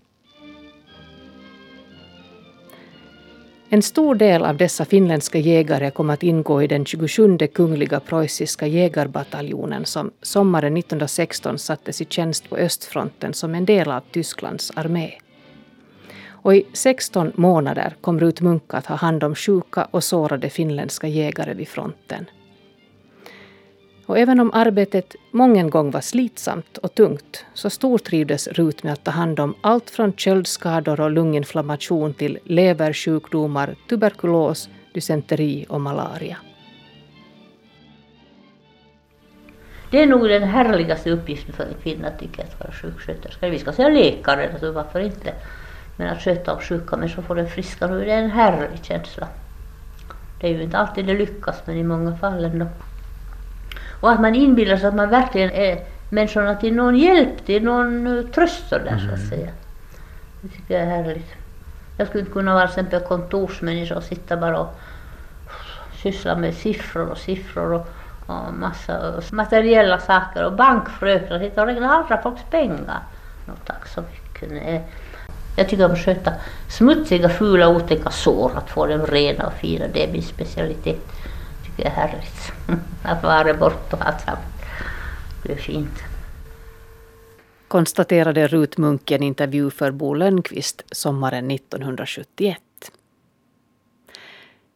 En 3.75 3.83
stor 3.83 4.15
del 4.15 4.45
av 4.45 4.57
dessa 4.57 4.85
finländska 4.85 5.39
jägare 5.39 5.91
kom 5.91 6.11
att 6.11 6.23
ingå 6.23 6.63
i 6.63 6.67
den 6.67 6.85
27 6.85 7.39
kungliga 7.39 8.01
preussiska 8.01 8.67
jägarbataljonen 8.67 9.85
som 9.85 10.11
sommaren 10.23 10.77
1916 10.77 11.59
sattes 11.59 12.01
i 12.01 12.05
tjänst 12.05 12.51
på 12.51 12.57
östfronten 12.57 13.35
som 13.35 13.55
en 13.55 13.65
del 13.65 13.91
av 13.91 14.01
Tysklands 14.11 14.73
armé. 14.77 15.11
Och 16.29 16.55
i 16.57 16.65
16 16.73 17.33
månader 17.35 17.97
kom 18.01 18.21
Rut 18.21 18.41
Munk 18.41 18.75
att 18.75 18.87
ha 18.87 18.97
hand 18.97 19.25
om 19.25 19.35
sjuka 19.35 19.89
och 19.91 20.05
sårade 20.05 20.51
finländska 20.51 21.07
jägare 21.07 21.55
vid 21.55 21.69
fronten. 21.69 22.27
Och 24.07 24.19
även 24.19 24.41
om 24.41 24.51
arbetet 24.55 25.17
många 25.31 25.69
gång 25.69 25.91
var 25.91 26.01
slitsamt 26.01 26.79
och 26.79 26.95
tungt 26.95 27.45
så 27.55 27.71
stortrivdes 27.71 28.49
Rut 28.49 28.83
med 28.83 28.93
att 28.93 29.05
ta 29.05 29.11
hand 29.11 29.41
om 29.41 29.55
allt 29.61 29.91
från 29.91 30.13
köldskador 30.13 31.01
och 31.01 31.11
lunginflammation 31.11 32.15
till 32.15 32.39
leversjukdomar, 32.45 33.75
tuberkulos, 33.89 34.69
dysenteri 34.95 35.67
och 35.69 35.81
malaria. 35.81 36.37
Det 39.91 40.03
är 40.03 40.07
nog 40.07 40.29
den 40.29 40.43
härligaste 40.43 41.11
uppgiften 41.11 41.55
för 41.55 41.65
en 41.65 41.75
kvinna 41.83 42.11
tycker 42.11 42.39
jag, 42.39 42.49
att 42.49 42.61
vara 42.61 42.73
sjuksköterska. 42.73 43.49
Vi 43.49 43.59
ska 43.59 43.73
säga 43.73 43.89
läkare, 43.89 44.51
alltså 44.53 44.73
varför 44.73 45.01
inte? 45.01 45.35
Men 45.97 46.09
att 46.09 46.23
sköta 46.23 46.55
om 46.55 46.61
sjuka 46.61 46.97
människor, 46.97 47.23
få 47.23 47.35
dem 47.35 47.47
friska 47.47 47.87
nu, 47.87 48.05
det 48.05 48.13
är 48.13 48.23
en 48.23 48.31
härlig 48.31 48.85
känsla. 48.85 49.29
Det 50.41 50.47
är 50.47 50.51
ju 50.51 50.63
inte 50.63 50.79
alltid 50.79 51.07
det 51.07 51.15
lyckas, 51.15 51.63
men 51.65 51.77
i 51.77 51.83
många 51.83 52.17
fall 52.17 52.45
ändå. 52.45 52.67
Och 54.03 54.11
att 54.11 54.21
man 54.21 54.35
inbillar 54.35 54.77
sig 54.77 54.89
att 54.89 54.95
man 54.95 55.11
verkligen 55.11 55.51
är 55.51 55.85
människorna 56.09 56.55
till 56.55 56.75
någon 56.75 56.97
hjälp, 56.97 57.47
till 57.47 57.65
någon 57.65 58.19
eh, 58.19 58.25
tröst 58.25 58.69
sådär 58.69 58.87
mm. 58.87 58.99
så 58.99 59.15
att 59.15 59.19
mm. 59.19 59.29
säga. 59.31 59.51
Det 60.41 60.49
tycker 60.49 60.75
jag 60.75 60.83
är 60.83 61.03
härligt. 61.03 61.33
Jag 61.99 62.09
skulle 62.09 62.21
inte 62.21 62.33
kunna 62.33 62.55
vara 62.55 62.67
till 62.67 62.81
exempel 62.81 63.01
kontorsmänniska 63.01 63.97
och 63.97 64.03
sitta 64.03 64.37
bara 64.37 64.59
och 64.59 64.75
syssla 66.03 66.37
med 66.37 66.55
siffror 66.55 67.11
och 67.11 67.19
siffror 67.19 67.73
och, 67.73 67.89
och 68.27 68.55
massa 68.55 69.21
materiella 69.33 69.99
saker 69.99 70.45
och 70.45 70.53
bankfröknar, 70.53 71.39
sitta 71.39 71.63
och 71.63 71.69
räkna 71.69 71.95
andra 71.95 72.23
folks 72.23 72.43
pengar. 72.51 73.01
No, 73.47 73.53
tack 73.65 73.89
så 73.89 74.01
mycket. 74.01 74.51
Nej. 74.51 74.85
Jag 75.57 75.69
tycker 75.69 75.85
om 75.85 75.93
att 75.93 75.99
sköta 75.99 76.33
smutsiga, 76.69 77.29
fula, 77.29 77.69
otäcka 77.69 78.11
sår, 78.11 78.53
att 78.57 78.71
få 78.71 78.87
dem 78.87 79.07
rena 79.07 79.47
och 79.47 79.53
fina, 79.53 79.85
det 79.93 80.05
är 80.05 80.13
min 80.13 80.23
specialitet 80.23 81.01
tycker 81.77 81.91
är 81.91 81.95
härligt. 81.95 82.53
att 83.03 83.23
vara 83.23 83.55
borta 83.55 83.97
och 83.97 84.07
allt 84.07 84.27
Det 85.43 85.53
är 85.53 85.57
fint. 85.57 86.03
Konstaterade 87.69 88.47
Rut 88.47 88.79
Munk 88.79 89.11
i 89.11 89.15
en 89.15 89.23
intervju 89.23 89.71
för 89.71 89.91
Bo 89.91 90.15
Lönnqvist 90.15 90.83
sommaren 90.91 91.51
1971. 91.51 92.59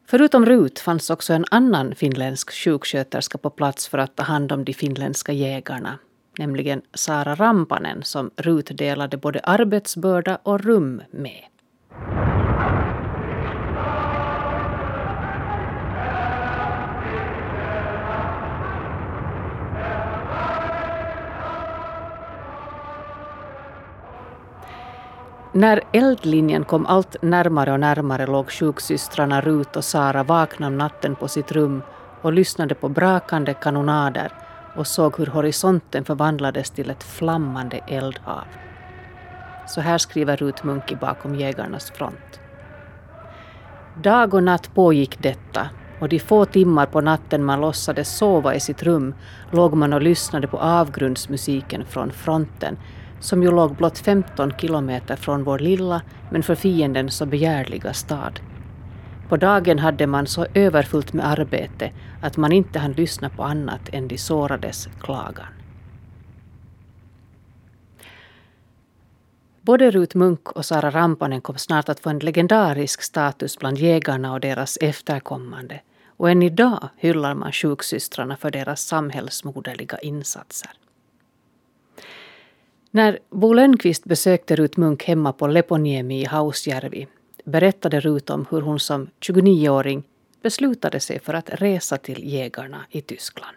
Förutom 0.09 0.47
Rut 0.47 0.79
fanns 0.79 1.11
också 1.11 1.33
en 1.33 1.45
annan 1.51 1.95
finländsk 1.95 2.53
sjuksköterska 2.53 3.39
på 3.39 3.51
plats 3.51 3.89
för 3.89 3.99
att 3.99 4.17
ta 4.17 4.23
hand 4.23 4.53
om 4.53 4.65
de 4.65 4.73
finländska 4.73 5.33
jägarna, 5.33 5.99
nämligen 6.39 6.83
Sara 6.95 7.35
Rampanen 7.35 8.03
som 8.03 8.31
Rut 8.37 8.79
delade 8.79 9.17
både 9.17 9.41
arbetsbörda 9.41 10.39
och 10.43 10.65
rum 10.65 11.03
med. 11.11 11.45
När 25.57 25.83
eldlinjen 25.93 26.65
kom 26.65 26.87
allt 26.87 27.17
närmare 27.23 27.73
och 27.73 27.81
närmare 27.81 28.27
låg 28.27 28.51
sjuksystrarna 28.51 29.41
Rut 29.41 29.77
och 29.77 29.85
Sara 29.85 30.23
vakna 30.23 30.67
om 30.67 30.79
natten 30.79 31.17
på 31.17 31.29
sitt 31.29 31.53
rum 31.53 31.83
och 32.23 32.33
lyssnade 32.33 32.75
på 32.75 32.89
brakande 32.89 33.55
kanonader 33.55 34.33
och 34.77 34.87
såg 34.87 35.19
hur 35.19 35.27
horisonten 35.27 36.05
förvandlades 36.05 36.71
till 36.71 36.91
ett 36.91 37.03
flammande 37.03 37.81
eldhav. 37.89 38.45
Så 39.67 39.81
här 39.81 39.99
skriver 39.99 40.37
Rut 40.37 40.65
Munki 40.65 40.97
bakom 40.97 41.35
jägarnas 41.35 41.91
front. 41.91 42.41
Dag 44.03 44.35
och 44.35 44.43
natt 44.43 44.75
pågick 44.75 45.23
detta 45.23 45.69
och 46.01 46.09
de 46.09 46.19
få 46.19 46.45
timmar 46.45 46.87
på 46.87 47.01
natten 47.01 47.45
man 47.45 47.61
låtsades 47.61 48.17
sova 48.17 48.55
i 48.55 48.61
sitt 48.61 48.83
rum 48.83 49.15
låg 49.51 49.75
man 49.75 49.93
och 49.93 50.03
lyssnade 50.03 50.47
på 50.47 50.59
avgrundsmusiken 50.59 51.85
från 51.85 52.11
fronten 52.11 52.77
som 53.21 53.43
ju 53.43 53.51
låg 53.51 53.77
blott 53.77 53.99
15 53.99 54.53
kilometer 54.59 55.17
från 55.17 55.45
vår 55.45 55.59
lilla, 55.59 56.03
men 56.31 56.43
för 56.43 56.55
fienden 56.55 57.11
så 57.11 57.27
begärliga 57.27 57.93
stad. 57.93 58.41
På 59.29 59.37
dagen 59.37 59.79
hade 59.79 60.07
man 60.07 60.27
så 60.27 60.47
överfullt 60.55 61.13
med 61.13 61.27
arbete 61.27 61.93
att 62.23 62.37
man 62.37 62.53
inte 62.53 62.79
hann 62.79 62.93
lyssna 62.93 63.29
på 63.29 63.43
annat 63.43 63.89
än 63.93 64.09
de 64.09 64.19
sårades 64.19 64.89
klagan. 65.01 65.47
Både 69.61 69.91
Rut 69.91 70.15
Munk 70.15 70.53
och 70.53 70.65
Sara 70.65 70.91
Rampanen 70.91 71.41
kom 71.41 71.59
snart 71.59 71.89
att 71.89 72.01
få 72.01 72.11
en 72.11 72.19
legendarisk 72.19 73.03
status 73.03 73.59
bland 73.59 73.79
jägarna 73.79 74.33
och 74.33 74.41
deras 74.41 74.79
efterkommande 74.81 75.81
och 76.17 76.31
än 76.31 76.43
idag 76.43 76.89
hyllar 76.97 77.35
man 77.35 77.53
sjuksystrarna 77.53 78.37
för 78.37 78.51
deras 78.51 78.81
samhällsmoderliga 78.81 79.99
insatser. 79.99 80.71
När 82.97 83.19
Bo 83.31 83.53
Lönnqvist 83.53 84.05
besökte 84.05 84.57
Rut 84.57 84.77
Munk 84.77 85.05
hemma 85.05 85.33
på 85.33 85.47
Leponiemi 85.47 86.23
i 86.23 86.25
Hausjärvi 86.25 87.07
berättade 87.45 88.01
Rut 88.01 88.31
om 88.31 88.47
hur 88.51 88.61
hon 88.61 88.81
som 88.81 89.11
29-åring 89.21 90.03
beslutade 90.43 91.01
sig 91.01 91.19
för 91.19 91.35
att 91.35 91.51
resa 91.53 91.97
till 91.97 92.33
jägarna 92.33 92.79
i 92.91 93.01
Tyskland. 93.01 93.57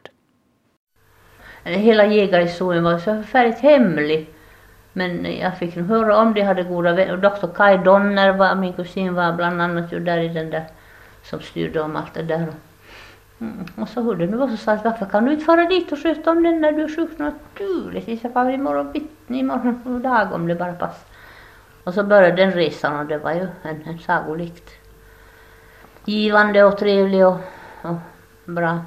Hela 1.64 2.06
jägarhistorien 2.06 2.84
var 2.84 2.98
så 2.98 3.04
förfärligt 3.04 3.60
hemlig. 3.60 4.30
Men 4.94 5.38
jag 5.40 5.58
fick 5.58 5.76
höra 5.76 6.18
om 6.18 6.34
det, 6.34 6.42
hade 6.42 6.64
goda 6.64 6.94
vänner. 6.94 7.18
Doktor 7.18 7.48
Kai 7.56 7.78
Donner 7.78 8.32
var, 8.32 8.56
min 8.56 8.74
kusin 8.74 9.14
var 9.14 9.34
bland 9.34 9.62
annat 9.62 9.94
ju 9.94 10.00
där 10.00 10.18
i 10.18 10.28
den 10.28 10.50
där 10.50 10.66
som 11.24 11.40
styrde 11.42 11.82
om 11.82 11.96
allt 11.96 12.14
det 12.14 12.24
där. 12.24 12.48
Mm. 13.42 13.66
Och 13.76 13.90
så 13.90 14.02
hur 14.02 14.16
det 14.16 14.28
nu 14.28 14.38
var 14.38 14.48
så 14.48 14.58
sa 14.58 14.72
jag 14.72 14.84
varför 14.84 15.06
kan 15.06 15.26
du 15.26 15.34
inte 15.34 15.46
fara 15.46 15.66
dit 15.66 15.92
och 15.92 16.00
sköta 16.00 16.32
om 16.32 16.44
den 16.44 16.62
när 16.62 16.72
du 16.72 16.84
är 16.84 16.96
sjuk 16.96 17.18
naturligtvis. 17.18 18.24
Jag 18.24 18.34
far 18.34 18.50
imorgon 18.50 18.92
bitti, 18.92 19.40
imorgon 19.40 20.02
dag 20.02 20.34
om 20.34 20.48
det 20.48 20.56
bara 20.56 20.74
passar. 20.74 21.08
Och 21.84 21.94
så 21.94 22.04
började 22.04 22.36
den 22.36 22.52
resan 22.52 23.00
och 23.00 23.06
det 23.06 23.18
var 23.18 23.34
ju 23.34 23.48
en, 23.64 23.84
en 23.86 24.00
sagolikt 24.00 24.70
givande 26.06 26.64
och 26.64 26.78
trevlig 26.78 27.28
och, 27.28 27.38
och 27.82 27.96
bra. 28.46 28.82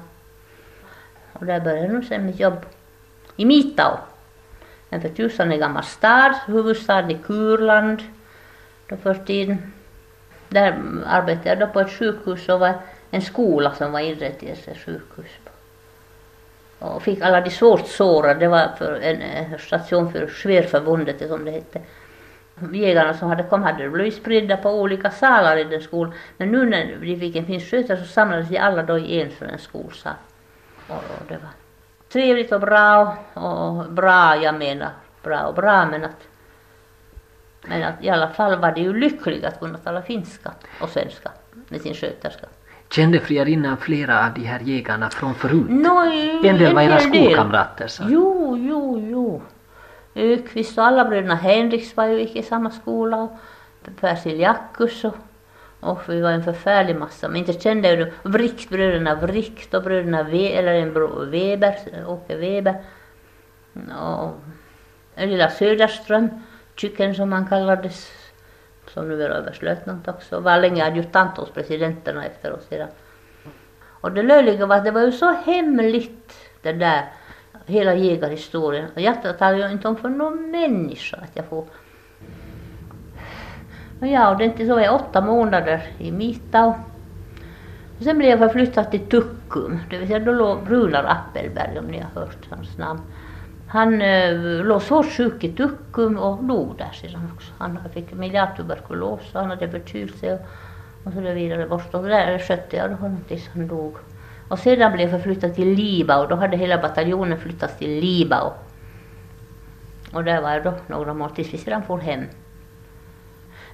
Och 1.33 1.45
där 1.45 1.59
började 1.59 1.87
nu 1.87 2.03
sen 2.03 2.25
mitt 2.25 2.39
jobb 2.39 2.65
i 3.35 3.45
Mitao. 3.45 3.97
En 4.89 5.01
förtjusande 5.01 5.57
gammal 5.57 5.83
stad, 5.83 6.35
huvudstad 6.45 7.11
i 7.11 7.17
Kurland 7.25 8.03
då 8.89 8.97
för 8.97 9.13
tiden. 9.13 9.73
Där 10.49 10.81
arbetade 11.05 11.49
jag 11.49 11.59
då 11.59 11.67
på 11.67 11.79
ett 11.79 11.91
sjukhus 11.91 12.49
och 12.49 12.59
var 12.59 12.73
en 13.13 13.21
skola 13.21 13.75
som 13.75 13.91
var 13.91 13.99
inredd 13.99 14.39
till 14.39 14.49
ett 14.49 14.77
sjukhus. 14.77 15.31
Och 16.79 17.03
fick 17.03 17.21
alla 17.21 17.41
de 17.41 17.49
svårt 17.49 17.87
sårade, 17.87 18.39
det 18.39 18.47
var 18.47 18.67
för 18.77 18.93
en 18.93 19.21
eh, 19.21 19.57
station 19.57 20.11
för 20.11 20.27
Svärförbundet 20.27 21.27
som 21.27 21.45
det 21.45 21.51
hette. 21.51 21.81
Jägarna 22.73 23.13
som 23.13 23.29
hade 23.29 23.43
kommit 23.43 23.67
hade 23.67 23.89
blivit 23.89 24.15
spridda 24.15 24.57
på 24.57 24.69
olika 24.69 25.11
salar 25.11 25.57
i 25.57 25.63
den 25.63 25.81
skolan. 25.81 26.13
Men 26.37 26.51
nu 26.51 26.65
när 26.65 26.97
de 27.01 27.19
fick 27.19 27.35
en 27.35 27.45
finsk 27.45 27.71
skötare 27.71 27.97
så 27.97 28.05
samlades 28.05 28.49
de 28.49 28.57
alla 28.57 28.83
då 28.83 28.97
i 28.97 29.21
en 29.21 29.31
för 29.31 29.45
en 29.45 29.59
skolsal. 29.59 30.13
Och, 30.87 30.95
och 30.95 31.27
det 31.27 31.37
var 31.37 31.49
trevligt 32.11 32.51
och 32.51 32.61
bra 32.61 33.17
och 33.33 33.91
bra, 33.91 34.35
jag 34.43 34.55
menar 34.55 34.91
bra 35.23 35.41
och 35.41 35.55
bra 35.55 35.85
men 35.85 36.03
att 36.03 36.27
men 37.61 37.83
att 37.83 38.03
i 38.03 38.09
alla 38.09 38.29
fall 38.29 38.59
var 38.59 38.71
det 38.71 38.81
ju 38.81 38.93
lyckligt 38.93 39.45
att 39.45 39.59
kunna 39.59 39.77
tala 39.77 40.01
finska 40.01 40.51
och 40.81 40.89
svenska 40.89 41.31
med 41.69 41.81
sin 41.81 41.93
sköterska. 41.93 42.47
Kände 42.95 43.19
friarinnan 43.19 43.77
flera 43.77 44.25
av 44.25 44.33
de 44.33 44.41
här 44.41 44.59
jägarna 44.59 45.09
från 45.09 45.35
förut? 45.35 45.69
No, 45.69 46.03
en 46.43 46.57
del 46.57 46.73
var 46.75 46.81
era 46.81 46.99
skolkamrater 46.99 47.87
så. 47.87 48.03
Jo, 48.07 48.57
jo, 48.57 48.99
jo. 49.11 49.41
Ökvist 50.15 50.77
och 50.77 50.85
alla 50.85 51.05
bröderna 51.05 51.35
Henriks 51.35 51.97
var 51.97 52.05
ju 52.05 52.19
i 52.19 52.43
samma 52.43 52.71
skola. 52.71 53.27
Persil 53.99 54.39
Jackus 54.39 55.03
och, 55.03 55.15
och 55.79 56.01
vi 56.07 56.21
var 56.21 56.31
en 56.31 56.43
förfärlig 56.43 56.95
massa. 56.95 57.27
Men 57.27 57.37
inte 57.37 57.53
kände 57.53 57.87
jag 57.87 57.99
ju 57.99 58.11
Vrick, 58.23 58.69
bröderna 58.69 59.15
Vrick 59.15 59.73
och 59.73 59.83
bröderna 59.83 60.23
v, 60.23 60.53
eller 60.53 60.73
en 60.73 60.93
bror 60.93 61.25
Weber, 61.25 61.75
Åke 62.07 62.35
Weber. 62.35 62.75
Och 64.01 64.39
lilla 65.17 65.49
Söderström, 65.49 66.29
Chicken 66.75 67.15
som 67.15 67.31
han 67.31 67.47
kallades, 67.47 68.11
som 68.93 69.07
nu 69.07 69.23
är 69.23 69.29
överstelöjtnant 69.29 70.07
också, 70.07 70.39
var 70.39 70.59
länge 70.59 70.85
adjutant 70.85 71.37
hos 71.37 71.51
presidenterna 71.51 72.25
efter 72.25 72.53
oss 72.53 72.67
sedan. 72.67 72.87
Och 73.85 74.11
det 74.11 74.23
löjliga 74.23 74.65
var 74.65 74.75
att 74.75 74.83
det 74.83 74.91
var 74.91 75.01
ju 75.01 75.11
så 75.11 75.31
hemligt 75.31 76.35
det 76.61 76.73
där, 76.73 77.05
hela 77.65 77.95
jägarhistorien. 77.95 78.85
Och 78.95 79.01
jag 79.01 79.37
talar 79.39 79.57
ju 79.57 79.71
inte 79.71 79.87
om 79.87 79.95
för 79.95 80.09
någon 80.09 80.51
människa 80.51 81.17
att 81.17 81.31
jag 81.33 81.45
får 81.45 81.65
ja, 83.99 84.31
och 84.31 84.37
det 84.37 84.67
så 84.67 84.73
var 84.73 84.81
jag 84.81 84.95
åtta 84.95 85.21
månader 85.21 85.83
i 85.97 86.11
Mitau. 86.11 86.73
Och 87.97 88.03
sen 88.03 88.17
blev 88.17 88.29
jag 88.29 88.39
förflyttad 88.39 88.91
till 88.91 89.09
Tukkum, 89.09 89.79
det 89.89 89.97
vill 89.97 90.07
säga 90.07 90.19
då 90.19 90.31
låg 90.31 90.57
Runar 90.67 91.03
Appelberg 91.03 91.79
om 91.79 91.85
ni 91.85 91.99
har 91.99 92.21
hört 92.21 92.47
hans 92.49 92.77
namn. 92.77 93.01
Han 93.73 94.01
eh, 94.01 94.33
låg 94.65 94.81
svårt 94.81 95.05
sjuk 95.05 95.43
i 95.43 95.51
Tukkum 95.51 96.17
och 96.17 96.43
dog 96.43 96.77
där 96.77 96.91
sedan 96.91 97.31
också. 97.35 97.53
Han 97.57 97.79
fick 97.93 98.13
miljardtuberkulos 98.13 99.21
och 99.33 99.39
han 99.39 99.49
hade 99.49 99.69
förkylt 99.69 100.17
sig 100.17 100.33
och, 100.33 100.39
och 101.03 101.13
så 101.13 101.19
vidare 101.19 101.67
bort. 101.67 101.93
Och 101.93 102.03
där 102.03 102.39
skötte 102.39 102.75
jag 102.75 102.89
honom 102.89 103.23
tills 103.27 103.47
han 103.47 103.67
dog. 103.67 103.95
Och 104.49 104.59
sedan 104.59 104.91
blev 104.91 105.09
jag 105.09 105.21
förflyttad 105.21 105.55
till 105.55 105.73
Libau. 105.73 106.27
Då 106.27 106.35
hade 106.35 106.57
hela 106.57 106.77
bataljonen 106.77 107.39
flyttats 107.39 107.77
till 107.77 107.99
Libau. 107.99 108.51
Och 110.13 110.23
där 110.23 110.41
var 110.41 110.51
jag 110.51 110.63
då 110.63 110.73
några 110.87 111.13
månader 111.13 111.35
tills 111.35 111.53
vi 111.53 111.57
sedan 111.57 111.83
for 111.83 111.97
hem. 111.97 112.23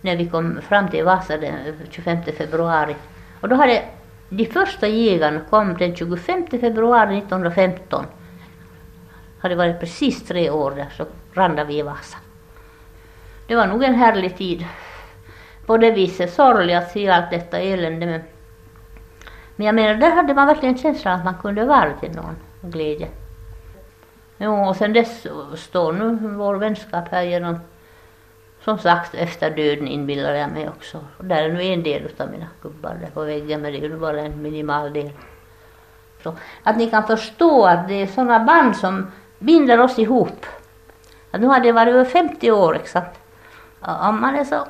När 0.02 0.16
vi 0.18 0.30
kom 0.30 0.62
fram 0.62 0.88
till 0.88 1.06
Vasa 1.06 1.38
den 1.38 1.54
25 1.90 2.24
februari. 2.38 2.96
Och 3.42 3.50
då 3.50 3.56
hade 3.56 3.84
de 4.30 4.46
första 4.46 4.88
jägarna 4.88 5.40
kom 5.50 5.78
den 5.78 5.96
25 5.96 6.48
februari 6.48 7.18
1915 7.18 8.06
hade 9.40 9.56
varit 9.56 9.80
precis 9.80 10.28
tre 10.28 10.50
år 10.50 10.72
där 10.72 10.90
så 10.98 11.06
randade 11.34 11.68
vi 11.68 11.80
i 11.80 11.82
Vasa. 11.82 12.18
Det 13.48 13.56
var 13.56 13.68
nog 13.68 13.84
en 13.84 13.96
härlig 13.96 14.38
tid. 14.38 14.66
På 15.66 15.78
det 15.78 15.92
viset 15.92 16.34
sorglig 16.34 16.74
att 16.74 16.92
se 16.92 17.10
allt 17.10 17.32
detta 17.32 17.60
elände 17.60 18.06
men, 18.06 18.22
men 19.56 19.66
jag 19.66 19.76
menar 19.76 19.94
där 19.94 20.12
hade 20.12 20.34
man 20.34 20.48
verkligen 20.48 20.78
känslan 20.78 21.20
att 21.20 21.26
man 21.26 21.38
kunde 21.42 21.66
vara 21.66 21.94
till 21.94 22.12
någon 22.12 22.36
glädje. 22.62 23.08
Jo, 24.38 24.68
och 24.68 24.76
sen 24.76 24.94
dess 24.94 25.28
står 25.56 25.94
nu 25.94 26.18
vår 26.38 26.56
vänskap 26.56 27.08
här 27.12 27.24
genom 27.24 27.60
som 28.64 28.78
sagt 28.78 29.14
efter 29.14 29.52
döden 29.52 29.88
inbillar 29.88 30.34
jag 30.34 30.52
mig 30.52 30.70
också. 30.70 30.98
Och 31.18 31.26
där 31.26 31.44
är 31.44 31.54
nu 31.54 31.64
en 31.64 31.84
del 31.84 32.10
av 32.18 32.32
mina 32.32 32.48
gubbar 32.62 32.98
där 33.02 33.10
på 33.14 33.24
väggen 33.24 33.62
men 33.62 33.72
det 33.72 33.78
är 33.78 33.82
ju 33.82 33.98
bara 33.98 34.22
en 34.22 34.42
minimal 34.42 34.94
del. 34.94 35.12
Så 36.24 36.34
att 36.64 36.78
ni 36.78 36.90
kan 36.90 37.08
förstå 37.08 37.66
att 37.66 37.88
det 37.88 37.94
är 37.94 38.08
sådana 38.08 38.40
band 38.40 38.78
som 38.78 39.12
binder 39.40 39.80
oss 39.80 40.00
ihop. 40.00 40.46
Att 41.32 41.42
nu 41.42 41.48
har 41.48 41.60
det 41.60 41.72
varit 41.72 41.94
över 41.94 42.06
50 42.06 42.52
år 42.52 42.74
liksom. 42.74 43.02
exakt. 43.02 43.20
Om 43.82 44.22
man 44.22 44.36
är 44.36 44.44
så 44.44 44.68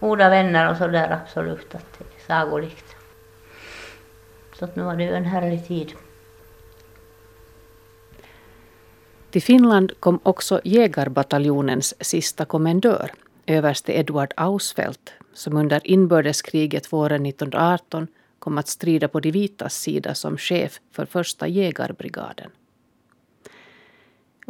goda 0.00 0.28
vänner 0.28 0.70
och 0.70 0.76
så 0.76 0.86
där 0.86 1.10
absolut 1.10 1.74
att 1.74 1.98
det 1.98 2.04
är 2.04 2.26
sagolikt. 2.26 2.96
Så 4.58 4.64
att 4.64 4.76
nu 4.76 4.82
var 4.82 4.96
det 4.96 5.04
ju 5.04 5.14
en 5.14 5.24
härlig 5.24 5.66
tid. 5.66 5.92
Till 9.30 9.42
Finland 9.42 9.92
kom 10.00 10.20
också 10.22 10.60
jägarbataljonens 10.64 11.94
sista 12.04 12.44
kommendör, 12.44 13.12
överste 13.46 13.92
Eduard 13.92 14.32
Ausfeldt, 14.36 15.12
som 15.34 15.56
under 15.56 15.86
inbördeskriget 15.86 16.92
våren 16.92 17.26
1918 17.26 18.06
kom 18.38 18.58
att 18.58 18.68
strida 18.68 19.08
på 19.08 19.20
de 19.20 19.30
vitas 19.30 19.74
sida 19.74 20.14
som 20.14 20.38
chef 20.38 20.80
för 20.92 21.06
första 21.06 21.48
jägarbrigaden. 21.48 22.50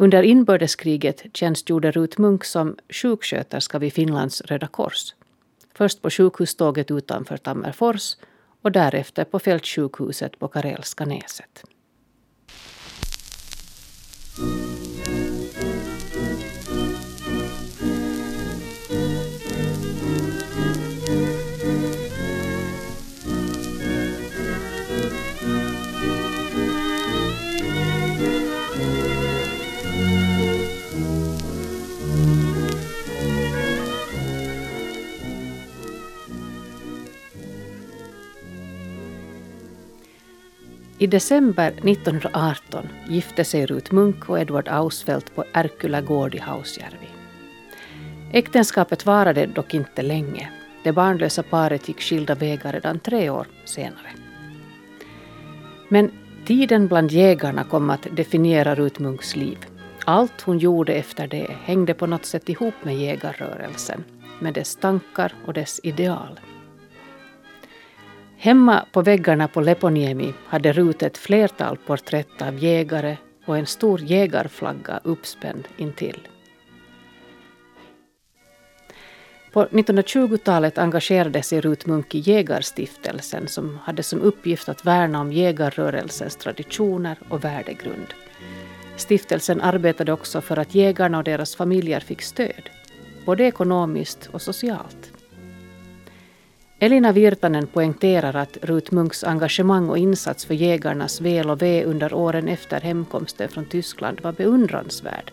Under 0.02 0.22
inbördeskriget 0.22 1.24
tjänstgjorde 1.34 1.90
Ruth 1.90 2.20
Munk 2.20 2.44
som 2.44 2.76
sjuksköterska 2.88 3.78
vid 3.78 3.92
Finlands 3.92 4.40
Röda 4.40 4.66
Kors. 4.66 5.14
Först 5.74 6.02
på 6.02 6.10
sjukhuståget 6.10 6.90
utanför 6.90 7.36
Tammerfors 7.36 8.16
och 8.62 8.72
därefter 8.72 9.24
på 9.24 9.38
fältsjukhuset 9.38 10.38
på 10.38 10.48
Karelska 10.48 11.04
näset. 11.04 11.64
I 41.00 41.06
december 41.06 41.68
1918 41.68 42.88
gifte 43.08 43.44
sig 43.44 43.66
Rut 43.66 43.92
Munk 43.92 44.28
och 44.28 44.40
Edward 44.40 44.68
Ausfeldt 44.68 45.34
på 45.34 45.44
Erkula 45.52 46.00
gård 46.00 46.34
i 46.34 46.38
Hausjärvi. 46.38 47.08
Äktenskapet 48.32 49.06
varade 49.06 49.46
dock 49.46 49.74
inte 49.74 50.02
länge. 50.02 50.50
Det 50.84 50.92
barnlösa 50.92 51.42
paret 51.42 51.88
gick 51.88 52.00
skilda 52.00 52.34
vägar 52.34 52.72
redan 52.72 52.98
tre 52.98 53.30
år 53.30 53.46
senare. 53.64 54.10
Men 55.88 56.10
tiden 56.44 56.88
bland 56.88 57.10
jägarna 57.10 57.64
kom 57.64 57.90
att 57.90 58.06
definiera 58.16 58.74
Rut 58.74 58.98
Munks 58.98 59.36
liv. 59.36 59.58
Allt 60.04 60.40
hon 60.40 60.58
gjorde 60.58 60.92
efter 60.92 61.26
det 61.26 61.50
hängde 61.64 61.94
på 61.94 62.06
något 62.06 62.24
sätt 62.24 62.48
ihop 62.48 62.74
med 62.82 62.96
jägarrörelsen, 62.96 64.04
med 64.40 64.54
dess 64.54 64.76
tankar 64.76 65.34
och 65.46 65.52
dess 65.52 65.80
ideal. 65.82 66.40
Hemma 68.42 68.84
på 68.92 69.02
väggarna 69.02 69.48
på 69.48 69.60
Leponiemi 69.60 70.34
hade 70.46 70.72
Rut 70.72 71.02
ett 71.02 71.18
flertal 71.18 71.76
porträtt 71.86 72.42
av 72.42 72.58
jägare 72.58 73.16
och 73.46 73.58
en 73.58 73.66
stor 73.66 74.00
jägarflagga 74.00 75.00
uppspänd 75.04 75.68
intill. 75.76 76.28
På 79.52 79.64
1920-talet 79.64 80.78
engagerade 80.78 81.42
sig 81.42 81.60
Rut 81.60 81.86
Munk 81.86 82.14
i 82.14 82.18
Jägarstiftelsen 82.18 83.48
som 83.48 83.78
hade 83.84 84.02
som 84.02 84.20
uppgift 84.20 84.68
att 84.68 84.84
värna 84.84 85.20
om 85.20 85.32
jägarrörelsens 85.32 86.36
traditioner 86.36 87.18
och 87.28 87.44
värdegrund. 87.44 88.14
Stiftelsen 88.96 89.60
arbetade 89.60 90.12
också 90.12 90.40
för 90.40 90.56
att 90.56 90.74
jägarna 90.74 91.18
och 91.18 91.24
deras 91.24 91.56
familjer 91.56 92.00
fick 92.00 92.22
stöd, 92.22 92.70
både 93.24 93.44
ekonomiskt 93.44 94.30
och 94.32 94.42
socialt. 94.42 95.19
Elina 96.82 97.12
Virtanen 97.12 97.66
poängterar 97.66 98.36
att 98.36 98.56
Rut 98.62 98.90
Munks 98.90 99.24
engagemang 99.24 99.88
och 99.88 99.98
insats 99.98 100.44
för 100.44 100.54
jägarnas 100.54 101.20
väl 101.20 101.50
och 101.50 101.62
ve 101.62 101.84
under 101.84 102.14
åren 102.14 102.48
efter 102.48 102.80
hemkomsten 102.80 103.48
från 103.48 103.64
Tyskland 103.64 104.20
var 104.20 104.32
beundransvärd. 104.32 105.32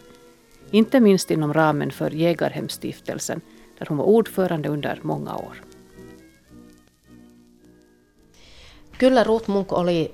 Inte 0.72 1.00
minst 1.00 1.32
inom 1.32 1.54
ramen 1.54 1.92
för 1.92 2.12
Jägarhemstiftelsen, 2.12 3.42
där 3.80 3.86
hon 3.90 3.98
var 3.98 4.06
ordförande 4.06 4.70
under 4.70 5.00
många 5.04 5.36
år. 5.36 5.64
Kyllä 8.98 9.24
Ruth 9.24 9.50
Munk 9.50 9.74
oli 9.74 10.12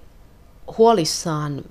huolissaan 0.78 1.64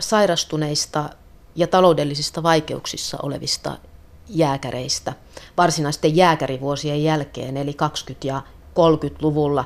sairastuneista 0.00 1.10
ja 1.54 1.66
taloudellisista 1.66 2.42
vaikeuksissa 2.42 3.18
olevista 3.18 3.76
jääkäreistä 4.28 5.14
varsinaisten 5.56 6.16
jääkärivuosien 6.16 7.04
jälkeen, 7.04 7.56
eli 7.56 7.76
20- 8.10 8.14
ja 8.22 8.42
30-luvulla. 8.72 9.64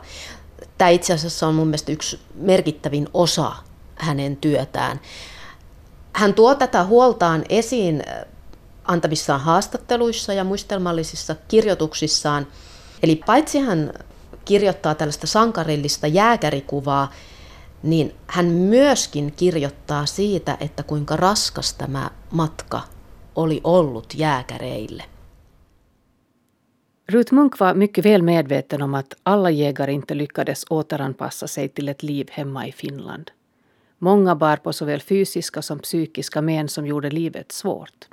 Tämä 0.79 0.89
itse 0.89 1.13
asiassa 1.13 1.47
on 1.47 1.55
mun 1.55 1.67
mielestä 1.67 1.93
yksi 1.93 2.21
merkittävin 2.35 3.09
osa 3.15 3.53
hänen 3.95 4.37
työtään. 4.37 5.01
Hän 6.13 6.35
tuo 6.35 6.55
tätä 6.55 6.85
huoltaan 6.85 7.45
esiin 7.49 8.03
antamissaan 8.85 9.41
haastatteluissa 9.41 10.33
ja 10.33 10.45
muistelmallisissa 10.45 11.37
kirjoituksissaan. 11.49 12.47
Eli 13.03 13.23
paitsi 13.27 13.59
hän 13.59 13.93
kirjoittaa 14.45 14.95
tällaista 14.95 15.27
sankarillista 15.27 16.07
jääkärikuvaa, 16.07 17.13
niin 17.83 18.15
hän 18.27 18.47
myöskin 18.47 19.33
kirjoittaa 19.33 20.07
siitä, 20.07 20.57
että 20.61 20.83
kuinka 20.83 21.17
raskas 21.17 21.75
tämä 21.75 22.11
matka 22.31 22.81
oli 23.37 23.61
ollut 23.65 24.15
jääkäreille. 24.15 25.05
Ruth 27.09 27.35
Munk 27.35 27.59
var 27.59 27.75
mycket 27.75 28.05
väl 28.05 28.23
medveten 28.23 28.83
om 28.83 28.95
att 28.95 29.15
alla 29.23 29.51
jägare 29.51 29.93
inte 29.93 30.15
lyckades 30.15 30.65
återanpassa 30.71 31.49
sig 31.49 31.69
till 31.69 31.89
ett 31.89 32.03
liv 32.03 32.29
hemma 32.31 32.67
i 32.67 32.73
Finland. 32.73 33.31
Många 33.99 34.35
bar 34.35 34.57
på 34.57 34.73
såväl 34.73 35.01
fysiska 35.01 35.63
som 35.63 35.79
psykiska 35.79 36.43
men 36.43 36.69
som 36.69 36.87
gjorde 36.87 37.11
livet 37.11 37.53
svårt. 37.53 38.09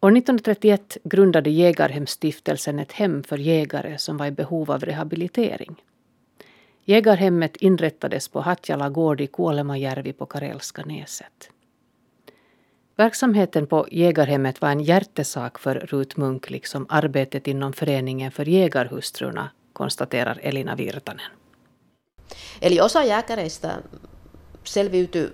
År 0.00 0.16
1931 0.16 0.96
grundade 1.04 1.50
Jägarhemsstiftelsen 1.50 2.78
ett 2.78 2.92
hem 2.92 3.22
för 3.22 3.38
jägare 3.38 3.98
som 3.98 4.16
var 4.16 4.26
i 4.26 4.30
behov 4.30 4.70
av 4.70 4.80
rehabilitering. 4.80 5.82
Jägarhemmet 6.84 7.56
inrättades 7.56 8.28
på 8.28 8.40
Hatjala 8.40 8.88
gård 8.88 9.20
i 9.20 9.26
Kuolemajärvi 9.26 10.12
på 10.12 10.26
Karelska 10.26 10.84
näset. 10.84 11.50
Verksamheten 12.98 13.66
på 13.66 13.86
Jägarhemmet 13.90 14.60
var 14.60 14.70
en 14.70 14.80
hjärtesak 14.80 15.58
för 15.58 15.74
Rut 15.74 16.16
Munk 16.16 16.50
liksom 16.50 16.86
arbetet 16.88 17.48
inom 17.48 17.72
föreningen 17.72 18.32
för 18.32 18.48
jägarhustrurna, 18.48 19.48
konstaterar 19.72 20.38
Elina 20.42 20.76
Virtanen. 20.76 21.30
Eli 22.62 22.80
osa 22.80 23.04
jääkäreistä 23.04 23.82
selviytyi 24.64 25.32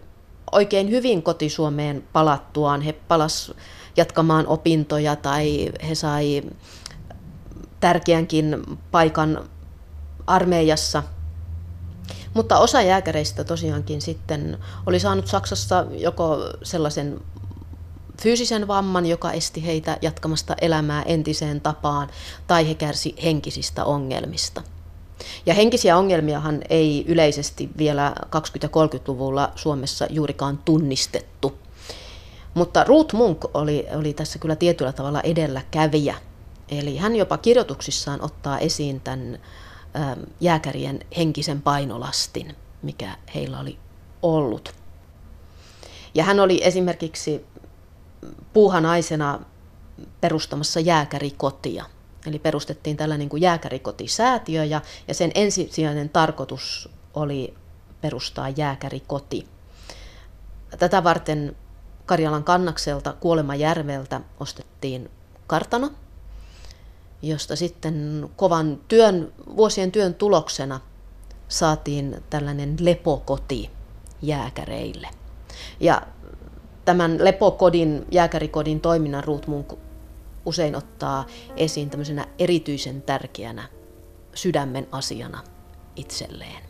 oikein 0.53 0.90
hyvin 0.90 1.23
kotisuomeen 1.23 2.05
palattuaan. 2.12 2.81
He 2.81 2.92
palas 2.92 3.53
jatkamaan 3.97 4.47
opintoja 4.47 5.16
tai 5.16 5.73
he 5.88 5.94
sai 5.94 6.42
tärkeänkin 7.81 8.57
paikan 8.90 9.49
armeijassa. 10.27 11.03
Mutta 12.35 12.59
osa 12.59 12.83
jääkäreistä 12.83 13.44
tosiaankin 13.44 14.01
sitten 14.01 14.59
oli 14.87 15.01
saanut 15.01 15.27
Saksassa 15.27 15.87
joko 15.90 16.38
sellaisen 16.62 17.21
fyysisen 18.22 18.68
vamman, 18.68 19.07
joka 19.07 19.33
esti 19.33 19.66
heitä 19.66 19.98
jatkamasta 20.02 20.54
elämää 20.61 21.02
entiseen 21.02 21.61
tapaan, 21.61 22.09
tai 22.46 22.68
he 22.68 22.74
kärsi 22.74 23.14
henkisistä 23.22 23.85
ongelmista. 23.85 24.62
Ja 25.46 25.54
henkisiä 25.54 25.96
ongelmiahan 25.96 26.62
ei 26.70 27.04
yleisesti 27.09 27.70
vielä 27.78 28.14
20- 28.24 28.28
ja 28.62 28.68
30-luvulla 28.68 29.52
Suomessa 29.57 30.07
juurikaan 30.11 30.59
tunnistettu. 30.64 31.59
Mutta 32.54 32.85
Ruth 32.85 33.14
Munk 33.14 33.44
oli, 33.57 33.87
oli 33.94 34.12
tässä 34.12 34.38
kyllä 34.38 34.57
tietyllä 34.57 34.92
tavalla 34.92 35.20
edelläkävijä. 35.20 36.14
Eli 36.68 36.96
hän 36.96 37.16
jopa 37.16 37.38
kirjoituksissaan 37.38 38.22
ottaa 38.22 38.59
esiin 38.59 39.00
tämän 39.00 39.38
jääkärien 40.40 41.00
henkisen 41.16 41.62
painolastin, 41.62 42.57
mikä 42.83 43.16
heillä 43.35 43.61
oli 43.61 43.78
ollut. 44.22 44.74
Ja 46.14 46.24
hän 46.24 46.40
oli 46.40 46.64
esimerkiksi 46.64 47.44
puuhanaisena 48.52 49.40
perustamassa 50.20 50.81
jääkärikotia. 50.81 51.85
Eli 52.26 52.38
perustettiin 52.38 52.96
tällainen 52.96 53.18
niin 53.18 53.28
kuin 53.28 53.42
jääkärikotisäätiö 53.42 54.64
ja, 54.64 54.81
ja 55.09 55.14
sen 55.14 55.31
ensisijainen 55.35 56.09
tarkoitus 56.09 56.90
oli 57.14 57.54
perustaa 58.00 58.48
jääkärikoti. 58.48 59.46
Tätä 60.78 61.04
varten 61.04 61.57
Karjalan 62.07 62.44
kannakselta 62.44 63.12
Kuolemajärveltä 63.12 64.20
ostettiin 64.40 65.11
kartano, 65.46 65.90
josta 67.22 67.57
sitten 67.57 68.28
kovan 68.37 68.81
työn, 68.88 69.33
vuosien 69.57 69.92
työn 69.92 70.14
tuloksena 70.14 70.81
saatiin 71.48 72.22
tällainen 72.31 72.76
lepokoti 72.81 73.70
jääkäreille. 74.22 75.09
Ja 75.81 76.02
tämän 76.88 77.24
lepokodin, 77.24 78.07
jääkärikodin 78.11 78.81
toiminnan 78.81 79.24
Ruth 79.24 79.48
Munk 79.48 79.72
usein 80.46 80.77
ottaa 80.77 81.27
esiin 81.57 81.90
tämmöisenä 81.90 82.27
erityisen 82.38 83.03
tärkeänä 83.03 83.68
sydämen 84.35 84.87
asiana 84.92 85.44
itselleen. 85.96 86.67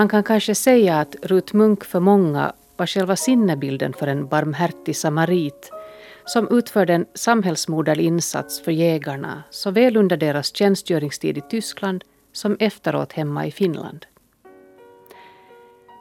Man 0.00 0.08
kan 0.08 0.22
kanske 0.22 0.54
säga 0.54 1.00
att 1.00 1.16
Rut 1.22 1.52
Munk 1.52 1.84
för 1.84 2.00
många 2.00 2.52
var 2.76 2.86
själva 2.86 3.16
sinnebilden 3.16 3.92
för 3.92 4.06
en 4.06 4.28
barmhärtig 4.28 4.96
samarit 4.96 5.72
som 6.24 6.48
utförde 6.50 6.94
en 6.94 7.06
samhällsmoderlig 7.14 8.04
insats 8.04 8.60
för 8.60 8.72
jägarna 8.72 9.42
såväl 9.50 9.96
under 9.96 10.16
deras 10.16 10.56
tjänstgöringstid 10.56 11.38
i 11.38 11.40
Tyskland 11.40 12.04
som 12.32 12.56
efteråt 12.60 13.12
hemma 13.12 13.46
i 13.46 13.50
Finland. 13.50 14.06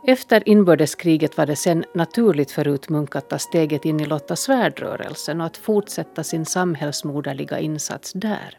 Efter 0.07 0.49
inbördeskriget 0.49 1.37
var 1.37 1.45
det 1.45 1.55
sen 1.55 1.85
naturligt 1.93 2.51
för 2.51 2.63
Rut 2.63 2.89
Munk 2.89 3.15
att 3.15 3.29
ta 3.29 3.39
steget 3.39 3.85
in 3.85 3.99
i 3.99 4.05
Lotta 4.05 4.35
Svärd-rörelsen 4.35 5.41
och 5.41 5.47
att 5.47 5.57
fortsätta 5.57 6.23
sin 6.23 6.45
samhällsmoderliga 6.45 7.59
insats 7.59 8.13
där. 8.13 8.57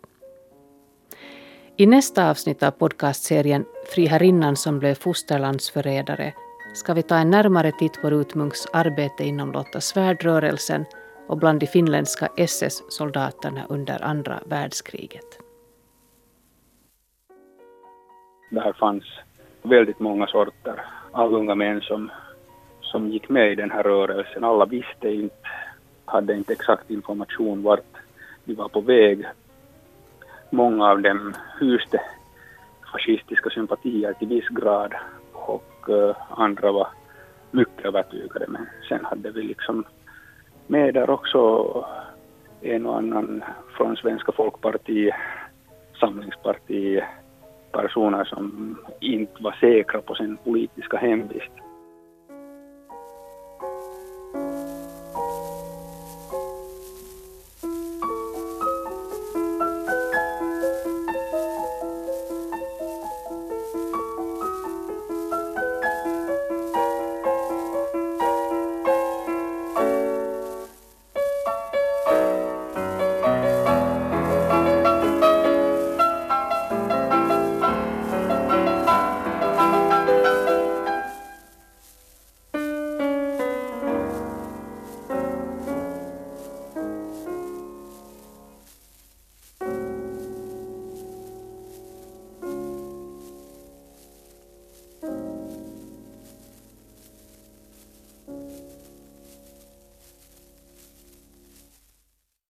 I 1.80 1.86
nästa 1.86 2.30
avsnitt 2.30 2.62
av 2.62 2.70
podcastserien 2.70 3.64
Friherrinnan 3.94 4.56
som 4.56 4.78
blev 4.78 4.94
fosterlandsförrädare 4.94 6.32
ska 6.74 6.94
vi 6.94 7.02
ta 7.02 7.16
en 7.16 7.30
närmare 7.30 7.72
titt 7.72 8.02
på 8.02 8.10
Rutmunks 8.10 8.66
arbete 8.72 9.24
inom 9.24 9.52
Lotta 9.52 9.80
Svärd-rörelsen 9.80 10.84
och 11.26 11.38
bland 11.38 11.60
de 11.60 11.66
finländska 11.66 12.28
SS-soldaterna 12.36 13.66
under 13.68 14.04
andra 14.04 14.40
världskriget. 14.46 15.38
Där 18.50 18.72
fanns 18.72 19.04
väldigt 19.62 20.00
många 20.00 20.26
sorter 20.26 20.84
av 21.10 21.34
unga 21.34 21.54
män 21.54 21.80
som, 21.80 22.10
som 22.80 23.08
gick 23.08 23.28
med 23.28 23.52
i 23.52 23.54
den 23.54 23.70
här 23.70 23.82
rörelsen. 23.82 24.44
Alla 24.44 24.64
visste 24.64 25.08
inte, 25.08 25.36
hade 26.04 26.34
inte 26.34 26.52
exakt 26.52 26.90
information 26.90 27.62
vart 27.62 27.96
de 28.44 28.54
var 28.54 28.68
på 28.68 28.80
väg 28.80 29.26
många 30.50 30.90
av 30.90 31.02
dem 31.02 31.34
hyste 31.60 32.00
fascistiska 32.92 33.50
sympatier 33.50 34.12
till 34.12 34.28
viss 34.28 34.48
grad 34.48 34.94
och 35.32 35.88
uh, 35.88 36.16
andra 36.30 36.72
var 36.72 36.88
mycket 37.50 37.84
övertygade. 37.84 38.46
Men 38.48 38.66
sen 38.88 39.04
hade 39.04 39.30
vi 39.30 39.42
liksom 39.42 39.84
med 40.66 40.94
där 40.94 41.10
också 41.10 41.66
en 42.60 42.86
och 42.86 42.96
annan 42.96 43.42
från 43.76 43.96
Svenska 43.96 44.32
folkpartiet, 44.32 45.14
Samlingspartiet, 46.00 47.04
personer 47.72 48.24
som 48.24 48.76
inte 49.00 49.42
var 49.42 49.52
säkra 49.60 50.00
på 50.00 50.14
sin 50.14 50.36
politiska 50.36 50.96
hemvist. 50.96 51.52